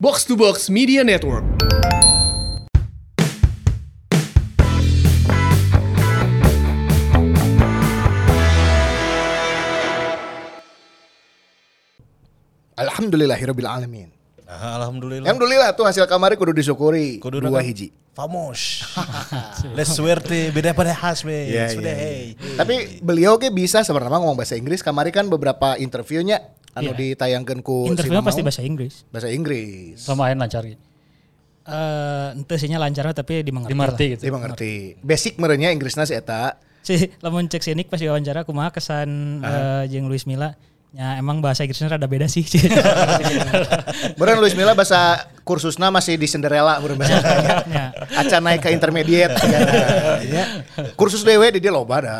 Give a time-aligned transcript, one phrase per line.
[0.00, 1.44] Box to Box Media Network.
[12.80, 14.08] Alhamdulillahirabbil alamin.
[14.48, 15.28] Nah, alhamdulillah.
[15.28, 17.20] Alhamdulillah tuh hasil kamari kudu disyukuri.
[17.20, 17.92] Kudu dua kan hiji.
[18.16, 18.80] Famos.
[19.76, 21.52] La suerte beda pada hasbe.
[21.52, 22.24] Iya, Sudah, iya, hey.
[22.40, 22.56] iya.
[22.56, 24.80] Tapi beliau ke bisa sebenarnya ngomong bahasa Inggris.
[24.80, 26.40] Kamari kan beberapa interviewnya
[26.80, 26.98] anu Iya.
[27.14, 28.94] ditayangkan ku Interviewnya si pasti bahasa Inggris.
[29.08, 30.02] bahasa Inggris.
[30.04, 30.80] lumayan lancar gitu.
[31.62, 33.70] Eh, ente sihnya lancar tapi dimengerti.
[33.70, 34.22] Dimengerti gitu.
[34.24, 34.72] Dia mengerti.
[34.98, 36.56] Basic merenya Inggrisna si eta.
[36.80, 40.56] Si lamun cek sinik pas diwawancara kumaha kesan eh, jeung Luis Milla.
[40.90, 42.42] Ya emang bahasa Inggrisnya rada beda sih.
[44.18, 47.22] Meureun Luis Milla bahasa kursusna masih di Cinderella meureun bahasa
[47.70, 47.94] Ya.
[48.18, 49.60] Acan naik ke intermediate ya,
[50.18, 50.44] ya.
[50.98, 52.18] Kursus dewe di dia loba da.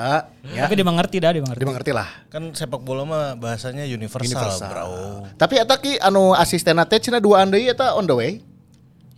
[0.54, 0.70] Ya.
[0.70, 1.60] Tapi dimengerti dah, dimengerti.
[1.66, 2.06] Dimengerti lah.
[2.30, 4.70] Kan sepak bola mah bahasanya universal, Universal.
[4.70, 4.86] bro.
[5.34, 8.38] Tapi eta ki anu asisten teh cenah dua deui eta on the way.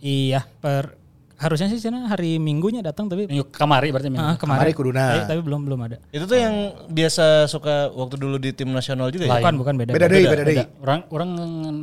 [0.01, 0.97] Iya, per
[1.43, 4.23] harusnya sih sana hari Minggunya datang tapi Minggu kamari berarti minggu.
[4.23, 4.59] Ah, kemarin.
[4.63, 5.03] Kamari kuduna.
[5.03, 5.97] Tapi, tapi belum belum ada.
[6.15, 6.55] Itu tuh yang
[6.87, 9.35] biasa suka waktu dulu di tim nasional juga ya?
[9.35, 9.43] Lain.
[9.43, 9.91] Bukan, bukan beda.
[9.91, 10.57] Beda deui, beda deui.
[10.63, 10.65] Beda.
[10.79, 11.29] Orang orang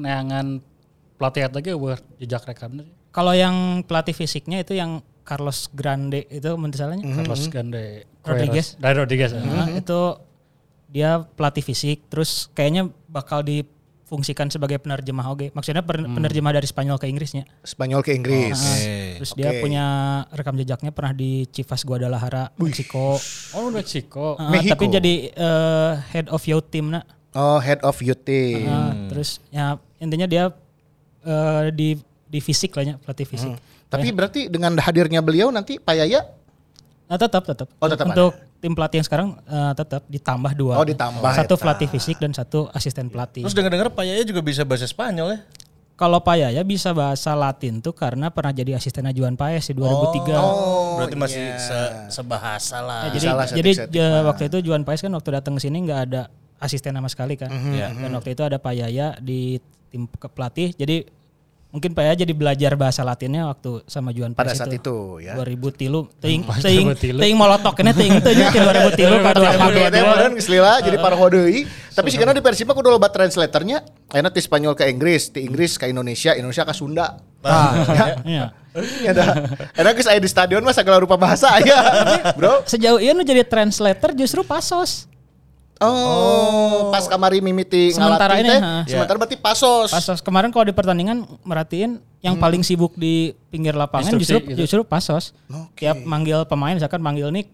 [0.01, 0.47] neangan
[1.21, 2.81] pelatih lagi buat jejak rekam.
[3.13, 7.05] Kalau yang pelatih fisiknya itu yang Carlos Grande itu menurut salahnya.
[7.23, 8.75] Carlos Gande Rodriguez.
[8.81, 9.31] Dari Rodriguez.
[9.37, 9.41] ya.
[9.45, 10.01] Nah, itu
[10.91, 13.47] dia pelatih fisik terus kayaknya bakal
[14.11, 15.55] difungsikan sebagai penerjemah oke.
[15.55, 17.47] Maksudnya per- penerjemah dari Spanyol ke Inggrisnya.
[17.63, 18.59] Spanyol ke Inggris.
[18.59, 19.23] Oke.
[19.23, 19.63] Terus dia Oke.
[19.63, 19.85] punya
[20.35, 23.15] rekam jejaknya pernah di Chivas Guadalajara, Meksiko.
[23.55, 24.35] Oh Meksiko.
[24.35, 24.75] Ah, Mexico.
[24.75, 27.07] tapi jadi eh, head of youth team nak.
[27.39, 28.67] Oh, head of youth team.
[28.67, 30.51] Ah, Terus ya intinya dia
[31.23, 31.95] eh, di
[32.27, 33.55] di fisik lah ya, pelatih fisik.
[33.87, 36.27] Tapi berarti dengan hadirnya beliau nanti Pak Yaya
[37.11, 37.67] Nah, tetap tetap.
[37.83, 40.75] Oh, tetap Untuk tim pelatih yang sekarang eh, tetap ditambah dua.
[40.75, 41.61] Oh, ditambah, Satu eta.
[41.61, 43.43] pelatih fisik dan satu asisten pelatih.
[43.43, 45.41] Terus dengar-dengar Pak Yaya juga bisa bahasa Spanyol ya?
[45.95, 50.33] Kalau Pak Yaya bisa bahasa Latin tuh karena pernah jadi asisten ajuan Paes di 2003.
[50.35, 51.57] Oh, Berarti masih iya.
[51.57, 53.01] se- sebahasa lah.
[53.03, 55.77] Ya, jadi salah jadi setting-setting ja- waktu itu Juan Paes kan waktu datang ke sini
[55.83, 56.23] nggak ada
[56.57, 57.49] asisten sama sekali kan.
[57.49, 57.89] Mhm, Iya.
[57.95, 60.73] Dan waktu itu ada Pak Yaya di tim ke- pelatih.
[60.73, 61.05] Jadi
[61.71, 65.23] mungkin Pak Yaya jadi belajar bahasa Latinnya waktu sama Juan pada saat itu.
[65.23, 65.39] itu ya.
[65.39, 67.19] 2000 tilu ting Pas ting 2000 tilu.
[67.23, 67.35] ting
[67.95, 70.11] ting teh jeung 2000 tilu ka Pakai teh 2022.
[70.11, 71.67] meureun geus lila jadi paroho deui.
[71.91, 73.83] Tapi sih karena di Persib mah kudu loba translatornya.
[74.11, 77.19] Ayeuna ti Spanyol ke Inggris, ti Inggris ke Indonesia, Indonesia ke Sunda.
[77.43, 77.73] Ah,
[78.23, 78.55] iya.
[79.03, 81.83] Ya geus aya di stadion mah segala rupa bahasa aya.
[82.39, 82.63] Bro.
[82.71, 85.10] Sejauh ini nu jadi translator justru Pasos.
[85.81, 88.75] Oh, pas kamari mimiti Sementara ngalatih ini, teh, ha.
[88.85, 89.89] sementara berarti pasos.
[89.89, 94.59] Pasos kemarin kalau di pertandingan merhatiin yang paling sibuk di pinggir lapangan Instruksi justru gitu.
[94.61, 95.33] justru Pasos.
[95.49, 95.89] Oke.
[95.89, 97.49] Tiap manggil pemain misalkan manggil Nick,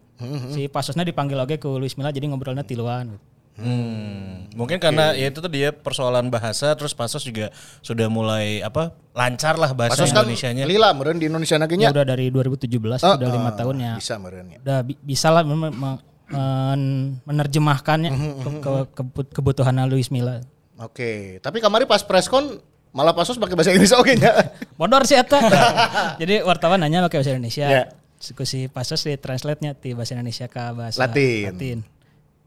[0.50, 3.14] si Pasosnya dipanggil oke ke Luis Milla jadi ngobrolnya tiluan.
[3.56, 7.48] Hmm, mungkin karena ya itu tuh dia persoalan bahasa terus Pasos juga
[7.80, 10.68] sudah mulai apa lancar lah bahasa Pasos kan Indonesianya.
[10.68, 11.88] lila meureun di Indonesia na ge nya.
[11.88, 13.92] Ya udah dari 2017 Oh, udah lima oh, tahun ya.
[13.96, 14.58] Bisa meureun ya.
[14.60, 20.42] Udah bi- bisa lah mem- mem- men- menerjemahkannya ke, ke- ke- kebutuhan Luis Milla.
[20.76, 22.60] Oke, tapi kamari pas preskon
[22.92, 24.52] malah pasos pakai bahasa Inggris oke nya.
[24.76, 25.40] Bodor sih eta.
[26.20, 27.66] Jadi wartawan nanya pakai bahasa Indonesia.
[27.68, 27.84] Ya.
[28.16, 31.84] Si Pasos di translate-nya di bahasa Indonesia ke bahasa Latin.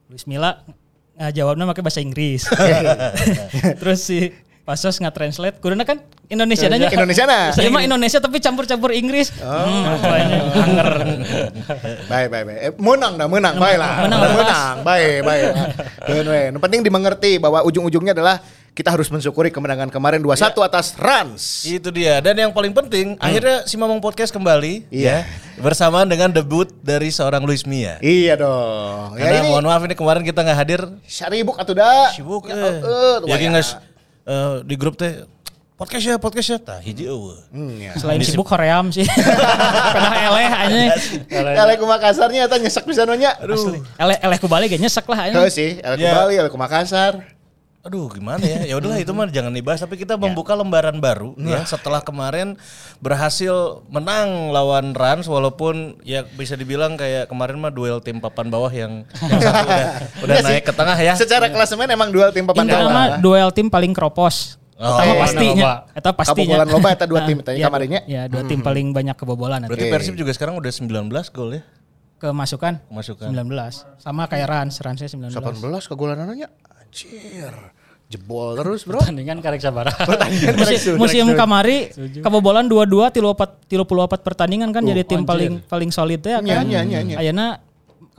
[0.09, 0.65] Luis Milla
[1.21, 2.49] uh, jawabnya pakai bahasa Inggris.
[3.81, 4.33] Terus si
[4.69, 5.97] Pasos nggak translate, kuduna kan
[6.29, 6.93] Indonesia nanya.
[6.93, 7.49] Indonesia na.
[7.49, 9.33] Saya mah Indonesia tapi campur-campur Inggris.
[9.33, 10.89] Hmm, pokoknya hanger.
[12.05, 12.59] Baik, baik, baik.
[12.61, 14.05] Eh, menang dah, menang, baik lah.
[14.05, 15.49] Menang, Menang, baik, baik.
[16.53, 18.45] Nu penting dimengerti bahwa ujung-ujungnya adalah
[18.77, 21.65] kita harus mensyukuri kemenangan kemarin 2-1 atas Rans.
[21.65, 22.21] Itu dia.
[22.21, 25.25] Dan yang paling penting, akhirnya si Mamang Podcast kembali Iya.
[25.57, 27.97] bersamaan dengan debut dari seorang Luis Mia.
[27.99, 29.17] Iya dong.
[29.17, 30.81] Ya Karena ini mohon maaf ini kemarin kita nggak hadir.
[31.09, 32.13] syaribuk atuh da.
[32.13, 33.88] Sibuk Ya, tuh Ya ya.
[34.29, 35.25] Eh, di grup teh
[35.79, 36.57] podcast ya, podcast ya.
[36.59, 37.39] Tah hiji eueuh.
[37.49, 37.95] Hmm, ya.
[37.95, 39.07] Selain sibuk Koream sih.
[39.95, 40.81] Pernah eleh aja.
[41.65, 43.33] Elek ku Makassarnya eta nyesek pisan nya.
[43.39, 43.79] Aduh.
[43.97, 45.35] Eleh eleh ku balik gak nyesek lah aja.
[45.39, 46.13] Heuh sih, elek ku Ya.
[46.13, 47.38] Bali, elek ku Makassar.
[47.79, 48.67] Aduh gimana ya?
[48.67, 52.59] Ya udahlah itu mah jangan dibahas tapi kita membuka lembaran baru ya setelah kemarin
[52.99, 58.71] berhasil menang lawan Rans walaupun ya bisa dibilang kayak kemarin mah duel tim papan bawah
[58.71, 59.87] yang, yang satu udah,
[60.27, 60.45] udah sih.
[60.51, 61.13] naik ke tengah ya.
[61.15, 63.17] Secara klasemen emang duel tim papan bawah.
[63.23, 64.59] duel tim paling kropos.
[64.79, 65.71] Oh, Pertama iya, pastinya.
[65.91, 66.35] Eta pastinya.
[66.55, 67.99] Kabobolan loba eta dua tim Nah, tanya iya, kamarinya.
[68.07, 69.67] Ya, dua tim paling banyak kebobolan.
[69.67, 69.91] Berarti.
[69.91, 71.61] Persib juga sekarang udah 19 gol ya.
[72.19, 73.27] Kemasukan Kemasukan.
[73.31, 73.99] 19.
[73.99, 75.35] Sama kayak Rans, Ransnya 19.
[75.35, 76.47] 18 kegolanannya.
[76.89, 77.53] Anjir.
[78.09, 79.05] Jebol terus, Bro.
[79.05, 79.93] Tandingan karek sabara.
[80.57, 81.93] Musim, musim kamari
[82.25, 85.29] kebobolan 22 tilu opat tilu puluh opat pertandingan kan Uh, jadi tim anjir.
[85.29, 86.65] paling paling solid ya kan.
[86.65, 87.17] Nya, nya, nya, nya.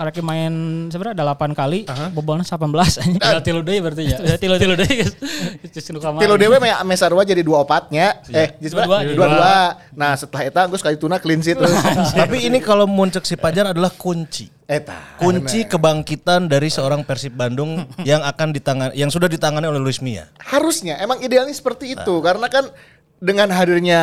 [0.00, 1.85] Karek main sebenarnya 8 kali,
[2.17, 2.56] bobolnya 18
[3.05, 3.20] anjing.
[3.20, 4.17] Tinggal tilu deui berarti ya.
[4.25, 5.12] Udah tilu-tilu deh guys.
[5.76, 6.25] Terus nu kamar.
[6.25, 8.17] Tilo dewe me ame sarua jadi dua opatnya.
[8.32, 9.56] Eh, jadi dua, dua, dua.
[9.93, 11.76] Nah, setelah eta geus kali tuna clean sheet terus.
[12.17, 14.49] Tapi ini kalau muncul si Pajar adalah kunci.
[14.64, 15.20] Eta.
[15.20, 20.32] Kunci kebangkitan dari seorang Persib Bandung yang akan ditangan yang sudah ditangani oleh Luis Mia.
[20.41, 22.73] Harusnya emang idealnya seperti itu karena kan
[23.20, 24.00] dengan hadirnya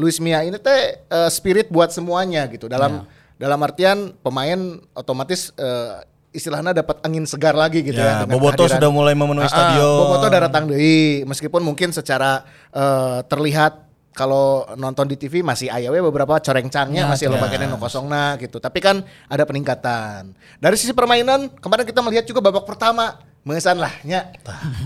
[0.00, 2.64] Luis Mia ini teh eh, spirit buat semuanya gitu.
[2.64, 3.04] Dalam
[3.44, 6.00] dalam artian pemain otomatis eh,
[6.32, 8.24] istilahnya dapat angin segar lagi gitu ya.
[8.24, 9.98] Ya, Boboto kehadiran- sudah mulai memenuhi ah, stadion.
[10.00, 12.40] Boboto udah datang deui meskipun mungkin secara
[12.72, 13.84] eh, terlihat
[14.16, 18.62] kalau nonton di TV masih ayawe beberapa coreng-cangnya masih lo bagian no kosongna gitu.
[18.62, 20.32] Tapi kan ada peningkatan.
[20.62, 24.32] Dari sisi permainan kemarin kita melihat juga babak pertama mengesan lah nya.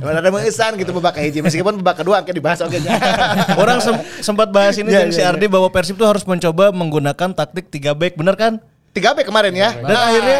[0.03, 2.75] Ada mengesan gitu babak hiji meskipun babak kedua akhirnya dibahas oke.
[3.63, 6.75] Orang sem- sempat bahas ini Iya, dengan si iya, Ardi bahwa Persib tuh harus mencoba
[6.75, 8.59] menggunakan taktik 3 back, bener kan?
[8.89, 9.79] Tiga back kemarin ya.
[9.79, 10.39] Dan akhirnya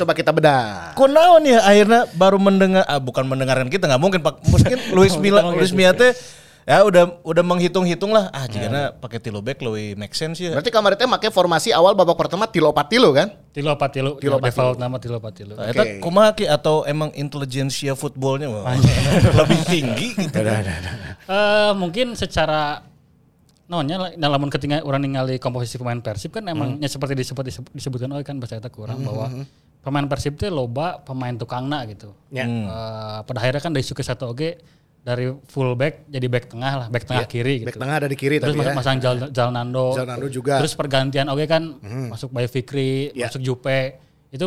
[0.00, 0.96] coba kita bedah.
[0.96, 5.44] Kunaon ya akhirnya baru mendengar ah, bukan mendengarkan kita nggak mungkin Pak mungkin Luis Mila
[5.52, 6.16] Luis Mia teh
[6.68, 10.52] ya udah udah menghitung-hitung lah ah jika pakai tilo back lebih make sense ya.
[10.52, 13.32] Berarti kemarin teh make formasi awal babak pertama tilo opat tilo kan?
[13.56, 13.72] Tilu?
[13.72, 15.56] Tilu Tilu opat default nama tilu apa tilu.
[15.56, 18.76] Nah, Eta kumaha ki atau emang intelijensia footballnya wah,
[19.40, 20.38] lebih tinggi gitu.
[20.44, 22.84] Eh mungkin secara
[23.68, 28.24] Nonya dalam ketika orang ningali komposisi pemain Persib kan emangnya seperti disebut disebut- disebutkan oleh
[28.24, 29.44] kan bahasa eta kurang bahwa
[29.84, 32.16] pemain Persib itu loba pemain tukangna gitu.
[32.32, 32.48] Ya.
[32.48, 34.56] Eh, pada akhirnya kan dari Suki satu oge
[35.08, 37.68] dari full back jadi back tengah lah, back tengah kiri gitu.
[37.68, 38.76] Back tengah ada di kiri Terus tapi masuk ya.
[38.76, 39.86] masang Jal, Jalnando.
[39.96, 40.60] Jalnando juga.
[40.60, 41.62] Terus pergantian oke kan
[42.12, 43.26] masuk Bayu Fikri, Ya.
[43.26, 44.04] masuk Jupe.
[44.28, 44.44] Itu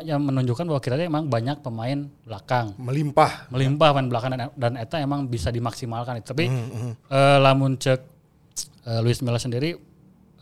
[0.00, 2.70] yang menunjukkan bahwa kita emang banyak pemain belakang.
[2.78, 3.50] Melimpah.
[3.50, 6.22] Melimpah pemain belakang dan, dan eta emang bisa dimaksimalkan.
[6.22, 7.98] Tapi Hmm, eh, lamun cek
[8.86, 9.74] eh, Luis Milla sendiri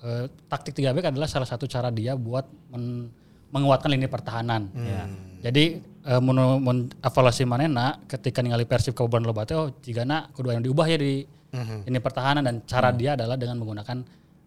[0.02, 3.08] eh, taktik 3 back adalah salah satu cara dia buat men-
[3.48, 4.68] menguatkan lini pertahanan.
[4.68, 4.84] Hmm.
[4.84, 5.02] Ya.
[5.42, 10.50] Jadi eh, mun mun evaluasi manena ketika ningali Persib Boban Loba teh oh jigana kudu
[10.50, 11.14] anu diubah ya di
[11.52, 11.84] Hmm.
[11.84, 14.00] lini pertahanan dan cara dia adalah dengan menggunakan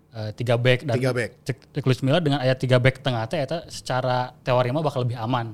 [0.09, 1.37] eh, tiga back dan Tiga back.
[1.45, 5.05] cek cek Luis Milla dengan ayat tiga back tengah teh eta secara teori mah bakal
[5.05, 5.53] lebih aman.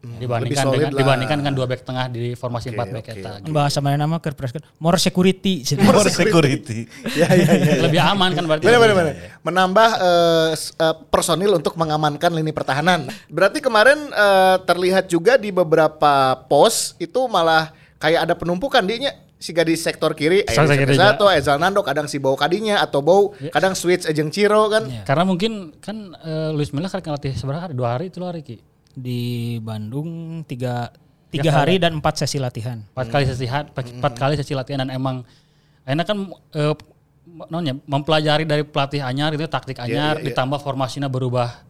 [0.00, 0.16] Hmm.
[0.16, 1.00] lebih dibandingkan dengan lah.
[1.04, 3.30] dibandingkan dengan dua back tengah di formasi empat back eta.
[3.44, 3.52] gitu.
[3.52, 5.60] Bahasa mana nama keur preskeun more security.
[5.84, 6.88] More security.
[7.12, 7.84] Ya ya ya.
[7.84, 8.64] lebih aman kan berarti.
[8.64, 9.14] Benar, benar, benar.
[9.44, 13.12] Menambah eh, personil untuk mengamankan lini pertahanan.
[13.28, 17.68] Berarti kemarin eh, terlihat juga di beberapa pos itu malah
[18.00, 20.56] kayak ada penumpukan dinya si di sektor kiri, eh,
[20.96, 24.84] satu, Ezal Nando kadang si bau kadinya atau bau kadang switch ejeng Ciro kan.
[25.04, 27.72] Karena mungkin kan eh, Luis Milla kan ngelatih seberapa hari?
[27.72, 28.69] Dua hari itu hari ki.
[28.92, 29.20] Di
[29.60, 30.90] Bandung tiga
[31.30, 32.82] tiga hari dan empat sesi latihan.
[32.90, 35.22] Empat kali sesi empat kali sesi latihan dan emang
[35.84, 36.18] enak kan
[36.52, 36.74] eh,
[37.46, 41.62] nonnya mempelajari dari pelatih anyar itu taktik anyar ditambah formasinya berubah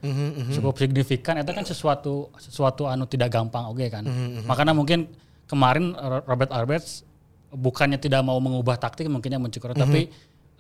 [0.51, 1.37] cukup signifikan.
[1.37, 4.05] Itu kan sesuatu sesuatu anu tidak gampang oke kan?
[4.45, 5.13] Makanya mungkin
[5.45, 7.05] kemarin Ro- Robert Alberts
[7.51, 10.07] bukannya tidak mau mengubah taktik mungkinnya mencukur tapi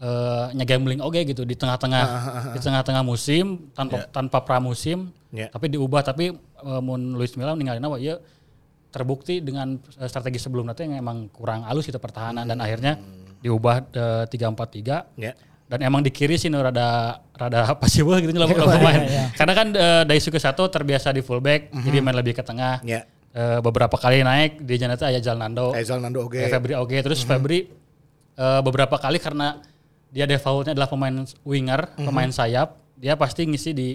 [0.01, 2.05] eh, nyegambling oke gitu di tengah-tengah
[2.53, 5.47] di tengah-tengah musim tanpa tanpa pramusim Ya.
[5.47, 6.03] tapi diubah.
[6.03, 8.03] Tapi eh, mun Luis Milla ninggalin apa?
[8.03, 8.19] Ya
[8.91, 12.99] terbukti dengan eh, strategi sebelumnya yang emang kurang halus itu pertahanan dan akhirnya
[13.41, 13.89] diubah
[14.29, 14.97] tiga empat tiga.
[15.15, 15.33] Ya.
[15.71, 19.07] dan emang di kiri sih rada rada pasif gitu lah pemain.
[19.39, 22.83] karena kan eh, Daisuke Sato terbiasa di fullback jadi main lebih ke tengah.
[22.83, 23.07] Ya.
[23.31, 25.71] Eh, beberapa kali naik di Janata aya Jalnando.
[25.71, 26.35] Nando oke.
[26.43, 26.99] Eh, Febri oke.
[26.99, 27.71] Terus Febri
[28.35, 29.63] eh, beberapa kali karena
[30.11, 33.89] dia defaultnya adalah pemain winger, pemain sayap, dia pasti ngisi di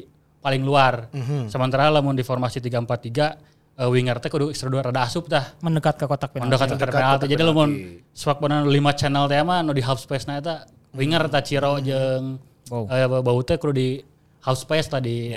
[0.45, 1.09] paling luar.
[1.49, 5.57] Sementara lamun di formasi 3-4-3 eh, winger teh kudu kudu rada asup tah.
[5.65, 6.53] Mendekat ke kotak penalti.
[6.53, 7.25] Mendekat ke penalti.
[7.25, 7.69] Jadi lamun
[8.13, 11.81] swak benar 5 channel teh mah nu di half space na eta winger tah Ciro
[11.81, 12.39] jeung
[12.71, 13.89] eh, bau teh kudu di
[14.45, 15.33] half space tadi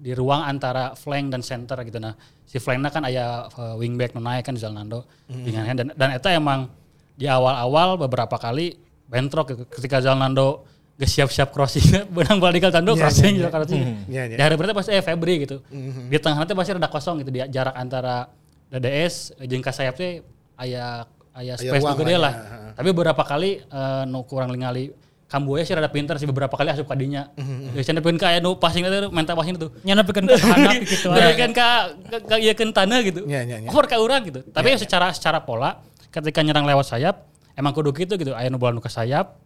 [0.00, 2.16] di ruang antara flank dan center gitu nah.
[2.48, 6.66] Si flanknya kan aya eh, wingback nu naik kan Zalnando dengan dan dan eta emang
[7.12, 8.72] di awal-awal beberapa kali
[9.10, 9.62] bentrok gitu.
[9.66, 10.62] ketika Zalnando
[10.94, 11.82] gak siap-siap crossing
[12.14, 14.06] benang balik ke tando crossing gitu crossing.
[14.06, 14.36] Iya, iya.
[14.38, 15.64] Di hari berarti pasti eh Febri gitu.
[16.06, 18.30] Di tengah nanti pasti ada kosong gitu dia jarak antara
[18.70, 20.22] DDS jeung ka sayap teh
[20.54, 21.02] aya
[21.34, 22.34] aya space juga dia lah, lah.
[22.78, 24.94] Tapi beberapa kali eh, nu kurang lingali
[25.30, 27.30] Kamboya sih rada pinter sih beberapa kali asup kadinya.
[27.70, 29.70] Geus cenah pikeun ka aya nu passing itu mental passing itu.
[29.86, 31.06] Nyanapikeun ke handap gitu.
[31.06, 31.66] Dari kan ka
[32.10, 33.22] ka- ka ieu keun tanah gitu.
[33.30, 33.68] Iya, iya, iya.
[33.70, 34.42] Over ka urang gitu.
[34.42, 35.78] Tapi secara secara pola
[36.10, 38.32] ketika nyerang lewat sayap emang kudu gitu gitu.
[38.34, 39.38] Aya nu bola nu ke sayap,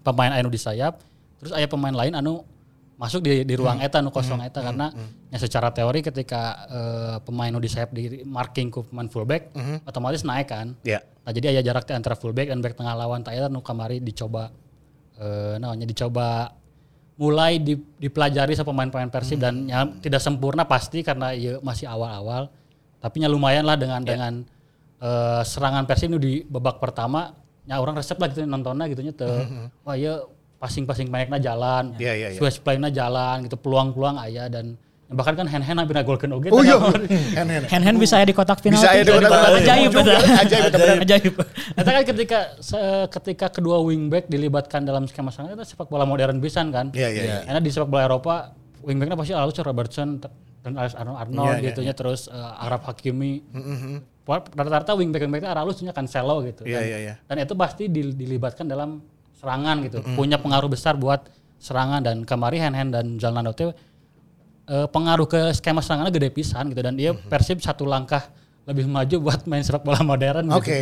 [0.00, 1.00] pemain aya nu di sayap,
[1.40, 2.44] terus aya pemain lain anu
[3.00, 4.92] masuk di di ruang eta nu kosong eta karena
[5.32, 9.56] ya secara teori ketika eh, pemain nu di sayap di marking ku pemain fullback
[9.88, 10.76] otomatis naik kan.
[10.84, 11.00] Ya.
[11.24, 14.52] Nah, jadi aya jarak antara fullback dan back tengah lawan tak nu kamari dicoba
[15.16, 16.52] eh namanya dicoba
[17.20, 22.48] mulai di- dipelajari sama pemain-pemain Persib dan ya, tidak sempurna pasti karena ya masih awal-awal.
[23.00, 24.32] Tapi ya lumayan lah dengan dengan
[25.00, 27.32] eh, serangan Persib di babak pertama
[27.70, 29.30] ya orang resep lah gitu nontonnya gitu nya teu
[29.86, 30.18] wah ya
[30.60, 32.36] passing-passing banyaknya jalan, Iya, iya, iya.
[32.36, 34.76] Swiss play-nya jalan gitu, peluang-peluang aya dan
[35.08, 36.52] bahkan kan hand-hand hampir golkeun oge.
[36.52, 37.00] Oh iya, kan.
[37.40, 37.64] hand-hand.
[37.66, 38.76] Hand hand bisa ya di kotak final.
[38.76, 39.64] Bisa ya di kotak penalti.
[39.64, 39.90] Ajaib.
[39.96, 40.64] Ajaib.
[41.00, 41.34] Ajaib.
[41.80, 46.68] Kan ketika se- ketika kedua wingback dilibatkan dalam skema serangan itu sepak bola modern pisan
[46.68, 46.92] kan.
[46.92, 47.36] Iya, iya, iya.
[47.42, 48.52] Karena di sepak bola Eropa
[48.84, 50.20] wingbacknya pasti Alus Robertson
[50.60, 53.40] dan Alex Arnold, Arnold Iya, iya, gitu nya terus eh, Arab Hakimi.
[53.48, 54.00] Pokoknya
[54.38, 56.62] Rata-rata wingback wingbacknya Alusnya Cancelo gitu.
[56.62, 57.14] Iya, Dan- iya, iya.
[57.26, 59.02] Dan itu pasti dil- dilibatkan dalam
[59.34, 59.98] serangan gitu.
[60.14, 61.26] Punya pengaruh besar buat
[61.60, 63.68] serangan dan kemari hand hand dan Zalando teh
[64.70, 68.24] eh, pengaruh ke skema serangannya gede pisan gitu dan dia Persib satu langkah
[68.68, 70.60] lebih maju buat main sepak bola modern gitu.
[70.62, 70.80] Oke,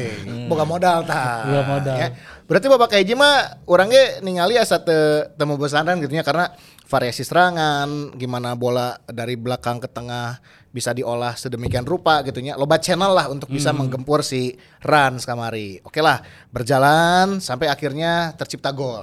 [0.50, 1.46] boga modal tah.
[1.46, 1.96] Boga modal.
[1.96, 2.08] Ya.
[2.44, 6.52] Berarti Bapak Kaiji mah orangnya ningali asa teu teu bosanan gitu nya karena
[6.84, 10.36] variasi serangan, gimana bola dari belakang ke tengah
[10.78, 12.54] bisa diolah sedemikian rupa gitu nya.
[12.54, 14.54] Loba channel lah untuk bisa menggempur si
[14.86, 15.82] Rans kamari.
[15.82, 16.22] Oke lah,
[16.54, 19.02] berjalan sampai akhirnya tercipta gol.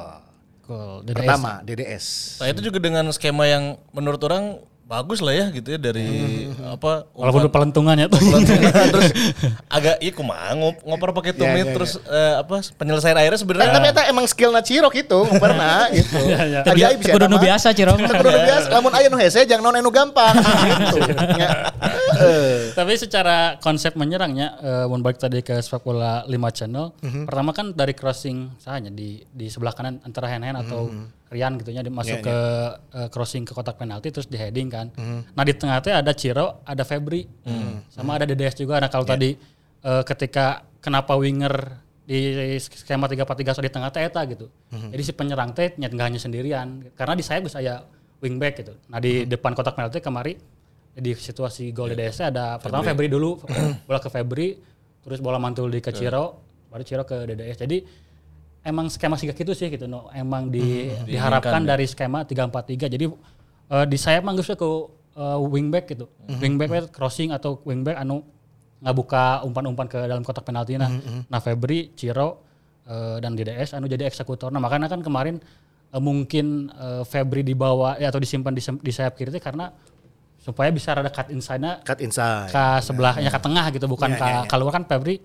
[0.64, 1.20] Gol DDS.
[1.20, 2.06] Pertama DDS.
[2.40, 6.06] Nah itu juga dengan skema yang menurut orang bagus lah ya gitu ya dari
[6.62, 8.22] apa Walaupun pelentungan ya tuh.
[8.30, 9.10] pelantungan, terus
[9.66, 13.42] agak iya kumaha ngop, ngoper pakai Ya, tumit ya, terus eh, apa penyelesaian akhirnya Nah,
[13.42, 16.22] sebenarnya tapi eta emang skill na Ciro gitu, pernah gitu.
[16.22, 17.44] Iya, Ajaib sih Kudu eta nu mah.
[17.44, 17.68] biasa.
[17.74, 20.38] Teu kudu nu biasa, lamun aya nu hese jangan non anu gampang
[20.86, 20.98] gitu.
[21.34, 21.50] Ya.
[22.14, 22.72] Heeh.
[22.72, 26.94] Tapi secara konsep menyerangnya, eh mau balik tadi ke sepak bola 5 channel.
[27.26, 31.50] Pertama kan dari crossing sahanya di di sebelah kanan antara hand hand atau gitu nya
[31.82, 32.38] di- masuk Iya, ke
[32.94, 34.94] eh, crossing ke kotak penalti terus di heading kan.
[35.34, 37.26] Nah di tengah teh ada Ciro, ada Febri,
[37.90, 38.78] sama ada DDS juga.
[38.78, 39.34] Nah kalau tadi
[39.82, 44.46] eh, ketika kenapa winger di skema 3-4-3 so di tengah teh eta gitu.
[44.70, 47.82] Jadi si penyerang teh nggak hanya sendirian karena di sayap bisa ya
[48.22, 48.78] wingback gitu.
[48.94, 50.38] Nah di depan kotak penalti kemari
[50.96, 53.36] di situasi gol DDS -nya ada pertama Febri dulu
[53.90, 54.56] bola ke Febri
[55.04, 56.26] terus bola mantul di ke Ciro
[56.72, 57.78] baru Ciro ke DDS jadi
[58.66, 60.10] emang skema sih gitu sih gitu no.
[60.12, 64.58] Emang di, diharapkan dari skema 3-4-3 jadi eh, di sayap mah geus ke
[65.16, 66.10] eh, wingback gitu.
[66.28, 68.26] Wingback we crossing atau wingback anu
[68.82, 70.76] ngabuka umpan-umpan ke dalam kotak penalti.
[70.76, 70.90] Nah
[71.26, 72.42] nah Febri Ciro
[72.84, 74.50] eh, dan DDS anu jadi eksekutor.
[74.50, 75.38] Nah makanya kan kemarin
[75.90, 79.70] eh, mungkin eh, Febri dibawa ya, atau disimpan di, di sayap kiri teh karena
[80.36, 82.54] supaya bisa rada cut inside-nya Cut inside.
[82.54, 84.50] ke sebelahnya ke tengah gitu bukan Iya, ke iya, iya.
[84.50, 84.72] keluar.
[84.74, 85.18] Kan Febri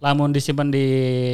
[0.00, 0.86] lamun disimpan di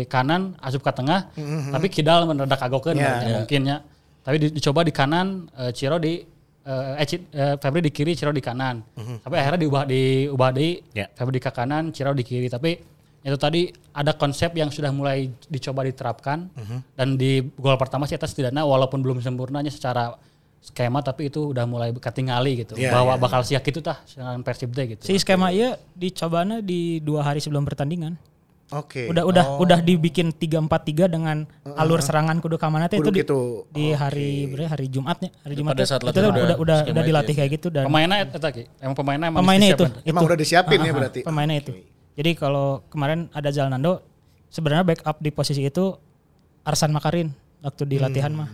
[0.04, 1.30] kanan asup ke tengah
[1.70, 3.36] tapi kidal mendadak agokeun Iya, berarti iya.
[3.36, 3.76] mungkin ya
[4.20, 6.18] tapi di- dicoba di kanan eh, Ciro di
[6.60, 8.82] eh, eh, eh, Febri di kiri Ciro di kanan
[9.22, 11.06] tapi akhirnya diubah diubah di Iya.
[11.08, 12.74] Febri ke kanan Ciro di kiri tapi
[13.22, 16.46] itu tadi ada konsep yang sudah mulai dicoba diterapkan
[16.92, 20.14] dan di gol pertama sih atas setidaknya walaupun belum sempurnanya secara
[20.58, 23.20] skema tapi itu udah mulai ketinggali gitu Iya, bahwa iya.
[23.20, 27.38] bakal siap gitu tah dengan Persib teh gitu Si skema iya dicobanya di dua hari
[27.38, 28.14] sebelum pertandingan.
[28.74, 29.06] Oke.
[29.06, 31.46] Udah udah udah dibikin 3-4-3 dengan
[31.78, 33.62] alur serangan kudu ka mana itu di, gitu.
[33.70, 36.78] di hari berapa hari Jumatnya, hari Jumat pada saat itu latihan tuh udah udah udah,
[36.90, 37.38] itu dilatih ya.
[37.38, 38.66] kayak gitu dan pemainnya eta Ki.
[38.82, 40.10] emang pemainnya emang pemainnya itu, disiapkan.
[40.10, 41.20] Emang udah disiapin ya Ah, ah, berarti?
[41.22, 41.72] Pemainnya itu.
[42.18, 44.02] Jadi kalau kemarin ada Zalnando
[44.50, 45.94] sebenarnya backup di posisi itu
[46.66, 47.30] Arsan Makarin
[47.62, 48.50] waktu di latihan mah.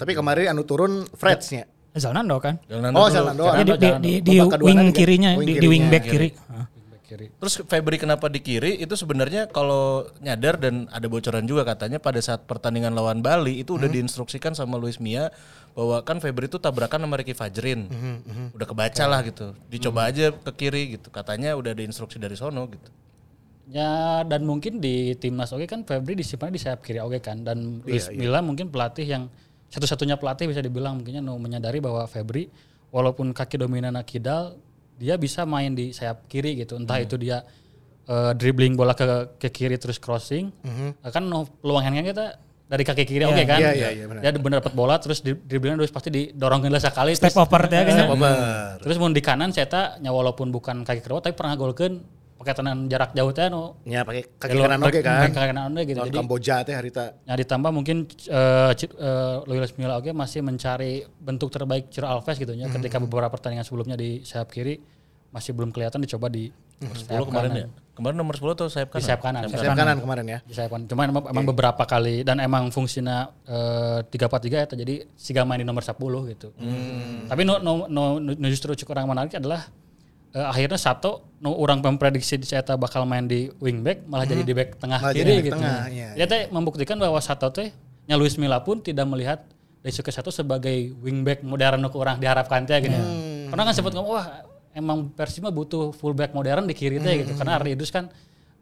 [0.00, 1.68] Tapi kemarin anu turun Freds-nya.
[1.94, 2.58] Zalnando kan.
[2.66, 3.14] Zalando Oh, dulu.
[3.14, 3.44] Zalando.
[3.54, 4.88] Jadi di, di, di, di kedua wing kan?
[4.90, 6.28] kirinya, di, di wing back kiri.
[6.50, 6.66] Ah.
[7.14, 12.02] Kiri Terus Febri kenapa di kiri itu sebenarnya kalau nyadar dan ada bocoran juga katanya
[12.02, 15.30] pada saat pertandingan lawan Bali itu udah diinstruksikan sama Luis Mia
[15.78, 17.86] bahwa kan Febri itu tabrakan sama Ricky Fajrin.
[18.50, 19.54] Udah kebaca lah gitu.
[19.70, 21.14] Dicoba aja ke kiri gitu.
[21.14, 22.90] Katanya udah ada instruksi dari sono gitu.
[23.70, 27.80] Ya dan mungkin di timnas oke kan Febri disimpan di sayap kiri oke kan dan
[27.86, 29.30] Luis Milla mungkin pelatih yang
[29.72, 32.52] satu-satunya pelatih bisa dibilang mungkinnya no, menyadari bahwa Febri
[32.92, 34.54] walaupun kaki dominan kidal
[34.98, 37.42] dia bisa main di sayap kiri gitu entah itu dia
[38.06, 40.50] eh, dribbling bola ke ke kiri terus crossing
[41.02, 44.20] kan no, peluang hand kita dari kaki kiri oke kan Iya, iya, iya, benar.
[44.24, 47.62] dia benar dapat bola terus di, dribbling terus pasti didorongin lah sekali Step terus over
[47.68, 48.08] teh kayaknya.
[48.08, 48.80] Obar.
[48.80, 52.00] terus mau di kanan saya nya walaupun bukan kaki kerawat tapi pernah golkeun
[52.34, 55.30] pakai tenan jarak jauh teh no Ya pakai kaki kanan oke kan.
[55.30, 55.98] Kaki kanan oke gitu.
[55.98, 57.04] Lawan Jadi Kamboja teh harita.
[57.20, 62.34] ya ditambah mungkin eh Ci- eh, Luis Milla oke masih mencari bentuk terbaik Ciro Alves
[62.34, 62.66] gitu ya.
[62.68, 64.82] Ketika beberapa pertandingan sebelumnya di sayap kiri
[65.30, 66.50] masih belum kelihatan dicoba di
[66.84, 67.62] sayap 10 kemarin kanan.
[67.62, 67.68] ya.
[67.94, 69.06] Kemarin nomor 10 atau sayap Di kanan?
[69.06, 69.42] sayap kanan.
[69.46, 70.38] Sayap kanan kemarin ya.
[70.42, 70.86] Di sayap kanan.
[70.90, 75.42] Cuman emang, emang beberapa kali dan emang fungsinya eh, tiga empat tiga ya jadi siga
[75.42, 75.94] main di nomor 10
[76.28, 76.50] gitu.
[77.24, 79.70] Tapi no, no, no, no justru cukup orang menarik adalah
[80.34, 84.54] eh, akhirnya satu no orang memprediksi di saya bakal main di wingback malah jadi di
[84.56, 85.54] back tengah Malah kiri back gitu.
[85.54, 87.70] tengah, iya, Dia teh membuktikan bahwa satu teh
[88.04, 89.44] nya Luis Milla pun tidak melihat
[89.84, 92.96] Daisuke Sato sebagai wingback modern nu orang diharapkan teh gitu.
[93.52, 94.26] Karena kan sempat ngomong wah
[94.72, 97.36] emang Persib mah butuh fullback modern di kiri teh gitu.
[97.36, 98.08] Karena Ardi Idrus kan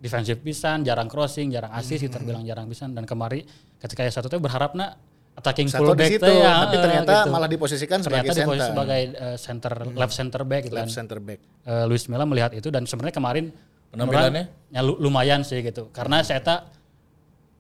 [0.03, 3.47] defensif pisan, jarang crossing, jarang assist, kita bilang jarang pisan dan kemari
[3.79, 4.99] ketika Satu teh berharapna
[5.33, 7.31] attacking Satu di fullback situ, ya, tapi eh, ternyata gitu.
[7.31, 8.69] malah diposisikan sebagai ternyata center.
[8.69, 10.75] sebagai eh, center left center back gitu.
[10.75, 11.39] Left Dan, center back.
[11.63, 13.45] eh, Luis Milla melihat itu dan sebenarnya kemarin
[13.89, 14.45] Penampilannya?
[14.69, 16.59] ya lu- lumayan sih gitu karena saya tak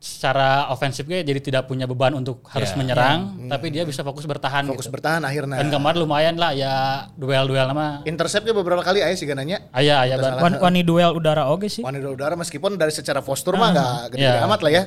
[0.02, 2.76] secara ofensifnya jadi tidak punya beban untuk harus Ya.
[2.76, 4.98] menyerang tapi dia bisa fokus bertahan Fokus gitu.
[4.98, 5.56] bertahan akhirnya.
[5.56, 9.62] dan kemarin lumayan lah ya duel-duel nama Interceptnya beberapa kali aya sih gananya.
[9.70, 11.86] ayah ayah ban- Wan, wani duel udara oge sih.
[11.86, 14.42] Wanita udara meskipun dari secara postur mah nggak gede Ya.
[14.42, 14.82] amat lah ya.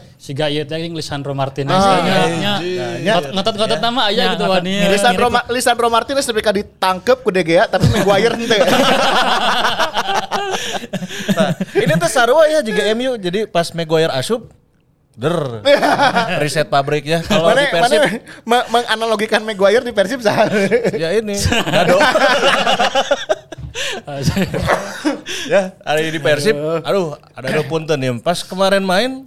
[0.49, 2.53] ieu teh jeung Lisandro Martinez Ah, Nya,
[2.99, 3.13] nya.
[3.15, 4.55] Ngot- ngotot-ngotot nama aya Ya, gitu ngotot.
[4.59, 8.57] wani Mirip- Lisandro, Ma- Lisandro Martinez ketika ditangkep ku DGA tapi Maguire ente.
[11.35, 13.15] Nah, ini tuh sarua ya juga MU.
[13.17, 14.47] Jadi pas Maguire asup,
[15.15, 15.63] der,
[16.43, 17.19] reset pabrik ya.
[17.23, 20.47] Kalau di Persib, mana me- menganalogikan Maguire di Persib sah.
[21.03, 21.39] ya ini,
[21.71, 21.95] dado.
[25.51, 28.11] ya, ada di Persib, aduh, ada do punten ya.
[28.19, 29.23] Pas kemarin main,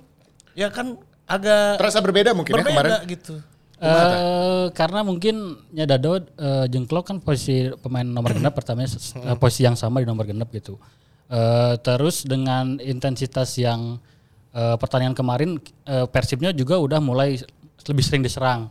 [0.53, 0.97] ya kan
[1.29, 2.93] agak Terasa berbeda mungkin ya berbeda kemarin.
[3.09, 3.35] gitu.
[3.79, 9.63] Eh karena mungkin ya Dado eh, Jengklok kan posisi pemain nomor genap pertamanya eh, posisi
[9.63, 10.81] yang sama di nomor genap gitu.
[11.31, 14.03] Eh terus dengan intensitas yang
[14.51, 17.37] eh, pertandingan kemarin eh, Persibnya juga udah mulai
[17.81, 18.69] lebih sering diserang.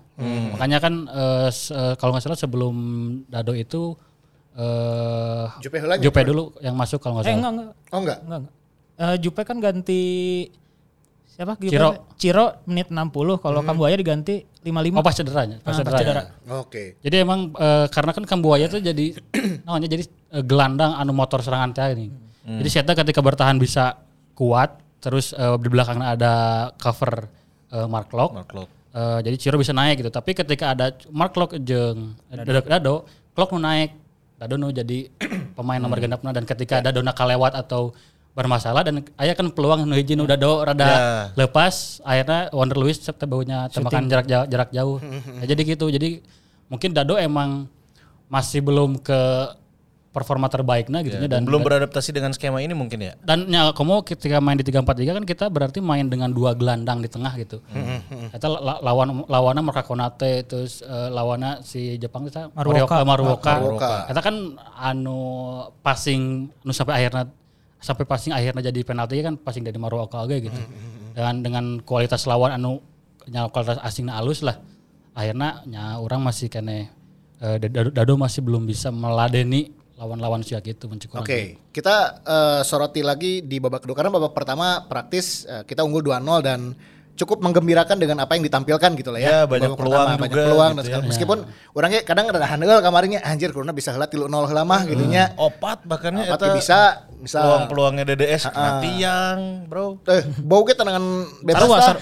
[0.51, 2.75] Makanya kan eh, se- eh, kalau nggak salah sebelum
[3.25, 3.93] Dado itu
[4.55, 6.03] eh Jupe heula nya.
[6.03, 7.37] Jupe dulu yang masuk kalau nggak Eh salah.
[7.39, 7.69] enggak enggak.
[7.87, 8.17] Oh enggak.
[8.21, 8.53] Enggak enggak.
[8.97, 10.01] Eh, Jupe kan ganti
[11.27, 11.53] siapa?
[11.55, 11.69] Jupe?
[11.69, 11.89] Ciro.
[12.17, 14.97] Ciro menit 60 kalau Kambuaya diganti 55.
[14.97, 15.97] Oh pas cederanya, pas Ah, pas cedera.
[16.01, 16.23] cedera.
[16.57, 16.83] Oke.
[16.99, 19.05] Jadi emang eh, karena kan Kambuaya tuh jadi
[19.65, 22.09] namanya jadi eh, gelandang anu motor serangan teh ini.
[22.47, 23.99] Jadi Seta ketika bertahan bisa
[24.31, 26.33] kuat, terus eh, di belakangnya ada
[26.75, 27.31] cover
[27.71, 28.35] eh, Mark Locke.
[28.35, 28.71] Mark Locke.
[28.91, 30.11] Eh, jadi Ciro bisa naik gitu.
[30.11, 32.95] Tapi ketika ada Mark Locke jeung Dado, Dado
[33.31, 33.95] Klok nu naik,
[34.35, 35.07] Dado nu jadi
[35.57, 37.95] pemain nomor genapna dan ketika Dado nak kalewat atau
[38.35, 40.99] bermasalah dan aya kan peluang nu hiji nu Dado rada Ya.
[41.37, 42.99] lepas akhirnya Wonder Lewis
[43.29, 44.97] baunya tembakan jarak jauh, jarak jauh.
[45.41, 45.87] Ya, jadi gitu.
[45.87, 46.25] Jadi
[46.67, 47.69] mungkin Dado emang
[48.27, 49.21] masih belum ke
[50.17, 53.13] performa terbaiknya gitu nya dan Belum beradaptasi dengan skema ini mungkin ya.
[53.21, 57.05] dan ya kamu ketika main di 343 kan kita berarti main dengan dua gelandang di
[57.05, 57.61] tengah gitu.
[58.33, 63.05] Kita la- lawan lawannya Marka Konate terus eh, lawannya si Jepang itu Maruoka.
[63.05, 63.53] Maruoka.
[63.61, 63.93] Maruoka.
[64.09, 64.35] Kita kan
[64.73, 65.19] anu
[65.79, 67.29] passing anu sampai akhirnya
[67.77, 70.61] sampai passing akhirnya jadi penalti kan passing dari Maruoka oke gitu.
[71.13, 72.81] Dan dengan kualitas lawan anu
[73.29, 74.57] nya kualitas asingnya halus lah.
[75.13, 76.89] Akhirnya nya orang masih kene
[77.37, 81.17] eh, Dado, Dado masih belum bisa meladeni lawan-lawan siak itu mencukupi.
[81.19, 86.05] Oke, kita eh, soroti lagi di babak kedua karena babak pertama praktis eh, kita unggul
[86.05, 86.77] 2-0 dan
[87.17, 89.29] cukup menggembirakan dengan apa yang ditampilkan gitu lah ya.
[89.33, 90.85] Ya, banyak Babak peluang pertama, banyak juga peluang gitu dan ya.
[90.85, 91.37] segala- meskipun
[91.73, 95.33] orangnya kadang ada handel kamarnya anjir kuruna bisa heula 3-0 heula mah gitu nya.
[95.33, 96.79] Opat bahkan ya Apa eta bisa
[97.17, 100.05] bisa peluang-peluangnya DDS kena tiang, Bro.
[100.05, 101.01] eh bau ge tenangan
[101.41, 101.81] bebas Sarua, lah.
[101.83, 101.97] sar,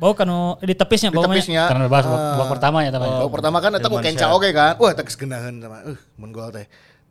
[0.00, 1.36] bau kanu di tepis nya di bau nya.
[1.36, 1.62] tepisnya.
[1.68, 3.08] Karena bahas babak pertama ya teman.
[3.20, 4.32] Babak pertama kan eta ku Irman kenca Syah.
[4.32, 4.72] oge kan.
[4.80, 5.84] Wah, eta geus geunaheun sama.
[5.84, 6.64] Uh, mun gol teh.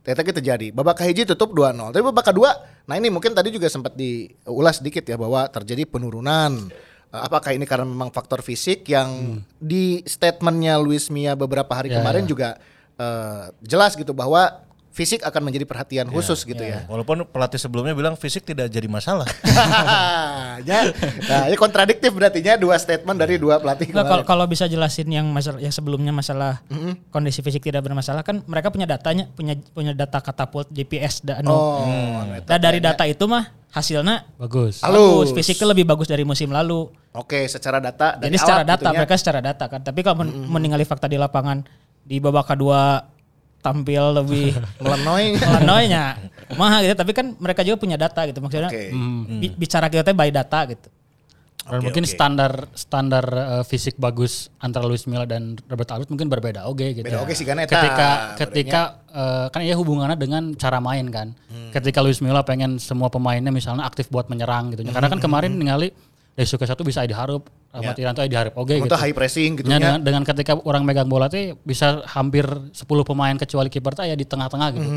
[0.03, 0.67] Ternyata kita jadi.
[0.69, 1.89] Babak kahiji tutup 2-0.
[1.89, 2.51] Tapi babak kedua,
[2.83, 6.67] nah ini mungkin tadi juga sempat diulas sedikit ya bahwa terjadi penurunan.
[7.07, 12.03] Eh, Apakah ini karena memang faktor fisik yang di statementnya Luis Mia beberapa hari Ya,
[12.03, 12.29] kemarin ya.
[12.29, 12.49] juga
[12.93, 14.62] eh, jelas gitu bahwa
[14.93, 16.85] fisik akan menjadi perhatian khusus gitu ya.
[16.85, 19.25] Walaupun pelatih sebelumnya bilang fisik tidak jadi masalah.
[20.69, 20.93] ya,
[21.25, 25.09] nah, ini kontradiktif berarti ya dua statement dari dua pelatih Nggak, kalau kalau bisa jelasin
[25.09, 26.61] yang masalah yang sebelumnya masalah
[27.09, 31.81] kondisi fisik tidak bermasalah kan mereka punya datanya punya punya data katapult GPS dan Oh,
[32.23, 34.85] Nah, dari data itu mah hasilnya Bagus.
[34.85, 35.27] Halus.
[35.27, 36.85] bagus fisiknya lebih bagus dari musim lalu.
[37.13, 38.97] Oke, secara data Jadi secara alat data gitu ya.
[39.01, 39.81] mereka secara data kan.
[39.81, 41.65] Tapi kalau men- meninggali fakta di lapangan
[42.05, 43.09] di babak kedua
[43.63, 44.51] tampil lebih
[44.83, 45.39] melenoi.
[45.39, 46.19] melanoinya
[46.51, 48.91] kumaha gitu tapi kan mereka juga punya data gitu maksudnya Oke.
[49.39, 50.91] bi- bicara kita teh by data gitu
[51.63, 56.67] Dan mungkin standar standar eh, fisik bagus antara Luis Milla dan Robert Alves mungkin berbeda
[56.67, 57.07] oke gitu.
[57.07, 61.31] Beda oge sih kan eta, Ketika ketika eh, kan ya hubungannya dengan cara main kan.
[61.71, 64.83] Ketika Luis Milla pengen semua pemainnya misalnya aktif buat menyerang gitu.
[64.91, 65.95] Karena kan kemarin ningali
[66.33, 68.89] Daisuke satu bisa diharap, Ahmad Irianto diharap oke gitu.
[68.89, 72.73] Untuk high pressing gitu Ya, dengan, dengan ketika orang megang bola teh bisa hampir 10
[73.05, 74.87] pemain kecuali kiper ya di tengah-tengah gitu.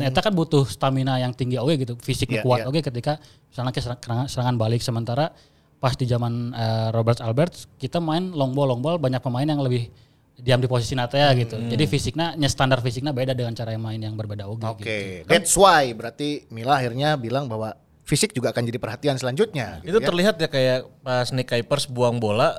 [0.00, 2.72] Dan itu kan butuh stamina yang tinggi oke gitu, fisik Iya, kuat iya.
[2.72, 3.20] oke ketika
[3.52, 5.28] misalnya serangan, serangan balik sementara
[5.76, 9.60] pas di zaman eh, Robert Albert kita main long ball long ball banyak pemain yang
[9.60, 9.92] lebih
[10.38, 11.58] diam di posisi nate ya gitu.
[11.58, 15.28] Jadi fisiknya nya standar fisiknya beda dengan cara yang main yang berbeda oke Oke, gitu.
[15.28, 17.74] that's why berarti Mila akhirnya bilang bahwa
[18.08, 19.84] fisik juga akan jadi perhatian selanjutnya.
[19.84, 20.06] itu gitu ya.
[20.08, 22.56] terlihat ya kayak pas Nick Kuipers buang bola,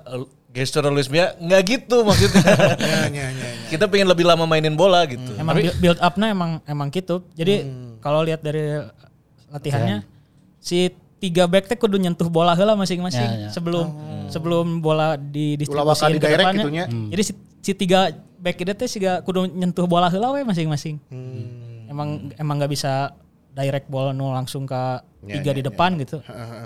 [0.50, 2.42] gesturalismenya nggak gitu maksudnya.
[2.80, 3.50] Ya, ya, ya, ya.
[3.68, 5.34] Kita pengen lebih lama mainin bola gitu.
[5.36, 7.26] Emang build- build up-nya emang emang gitu.
[7.34, 7.66] Jadi
[8.00, 8.78] kalau lihat dari
[9.48, 10.06] latihannya
[10.58, 13.50] si tiga back teh kudu nyentuh bola heula masing-masing Ya, ya.
[13.50, 13.86] sebelum
[14.28, 15.66] sebelum bola di Ulawakan
[16.08, 16.62] distribusiin di direct depannya.
[16.62, 16.86] gitunya.
[17.10, 18.00] Jadi si, si tiga
[18.38, 21.02] back itu teh siga kudu nyentuh bola heula we masing-masing.
[21.86, 23.12] Emang emang nggak bisa
[23.54, 26.22] direct bola nu langsung ke tiga di depan gitu.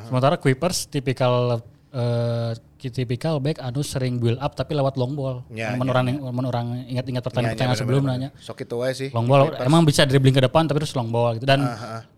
[0.07, 2.51] Sementara Kuipers tipikal eh,
[2.83, 5.45] tipikal back anu sering build up tapi lewat long ball.
[5.53, 8.29] Ya, Mun ya, orang ingat-ingat pertandingan Ya, ya, sebelum nanya.
[8.41, 9.09] Sok itu wae sih.
[9.15, 11.63] Long ball emang bisa dribbling ke depan tapi terus long ball gitu dan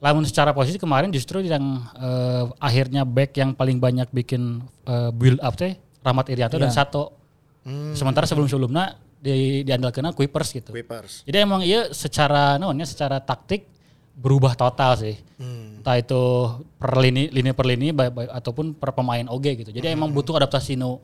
[0.02, 5.38] lamun secara posisi kemarin justru yang eh, akhirnya back yang paling banyak bikin eh, build
[5.44, 7.22] up teh Rahmat Irianto dan Sato.
[7.98, 10.70] Sementara sebelum-sebelumnya di diandalkan Kuipers gitu.
[10.70, 11.26] Kuipers.
[11.26, 13.75] Jadi emang iya secara namanya secara taktik
[14.16, 15.16] berubah total sih.
[15.38, 16.22] Entah itu
[16.76, 19.72] per lini lini per lini ba- ba- ataupun per pemain OG gitu.
[19.72, 20.98] Jadi emang butuh adaptasi nu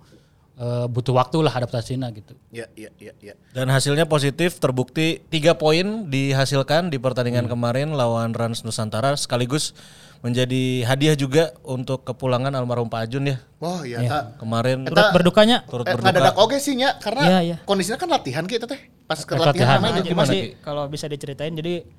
[0.53, 2.33] eh, butuh waktu lah adaptasinya gitu.
[2.49, 3.33] Ya, ya, ya, ya.
[3.51, 9.73] Dan hasilnya positif terbukti tiga poin dihasilkan di pertandingan kemarin lawan Rans Nusantara sekaligus
[10.21, 13.37] menjadi hadiah juga untuk kepulangan almarhum Pak Ajun ya.
[13.57, 14.37] Wah, iya tak.
[14.37, 16.13] Kemarin Turut berdukanya turut Eh, berduka.
[16.13, 17.57] ngadadak oge sih nya karena Iya, iya.
[17.65, 18.77] kondisinya kan latihan kita teh.
[19.03, 19.47] Pas ke Latihan.
[19.47, 20.29] latihan Nah, namanya jadi gimana?
[20.29, 21.89] masih kalau bisa diceritain jadi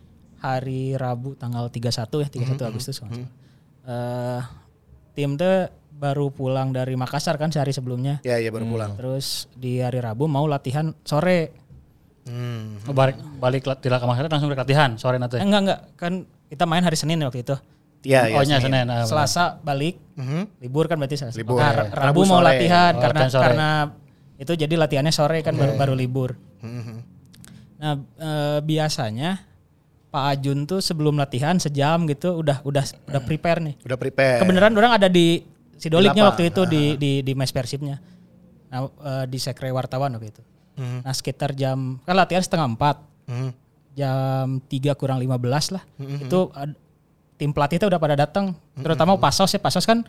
[0.42, 3.30] hari Rabu tanggal 31 ya 31 Agustus kalau nggak salah.
[3.82, 4.40] Eh,
[5.12, 8.18] tim tuh baru pulang dari Makassar kan sehari sebelumnya.
[8.20, 8.90] Ya, ya baru pulang.
[8.94, 11.54] Terus di hari Rabu mau latihan sore.
[12.22, 12.78] Hmm.
[12.82, 13.70] Oh, balik balik ke
[14.02, 15.38] Makassar langsung balik latihan sore nanti.
[15.38, 16.12] Eh, enggak enggak kan
[16.48, 17.54] kita main hari Senin waktu itu.
[18.02, 18.34] Ya, ya.
[18.34, 18.82] oh nya Senin.
[18.82, 18.86] Senin.
[18.92, 19.94] ah, Selasa balik
[20.58, 21.38] libur kan berarti Selasa.
[21.38, 21.58] Libur.
[21.58, 21.74] Nah, Ya.
[21.86, 22.46] Ra- Rabu, Rabu mau sore.
[22.48, 23.44] latihan Oh, karena latihan sore.
[23.46, 23.68] karena
[24.36, 26.34] itu jadi latihannya sore kan baru baru libur.
[27.78, 29.30] Nah eh, biasanya
[30.12, 33.74] Pak Ajun tuh sebelum latihan sejam gitu udah udah udah prepare nih.
[33.80, 34.38] Udah prepare.
[34.38, 35.40] Kebenaran orang ada di
[35.74, 37.96] Sidoliknya waktu itu di di di mes persibnya.
[38.68, 40.42] Nah eh, di sekre wartawan waktu itu.
[40.76, 43.54] Nah sekitar jam kan latihan setengah empat Hmm.
[43.92, 45.38] jam 3 kurang 15
[45.70, 45.82] lah.
[45.98, 46.76] Itu ad-
[47.34, 49.58] tim pelatih itu udah pada datang, terutama Pasos ya.
[49.58, 50.04] Pasos kan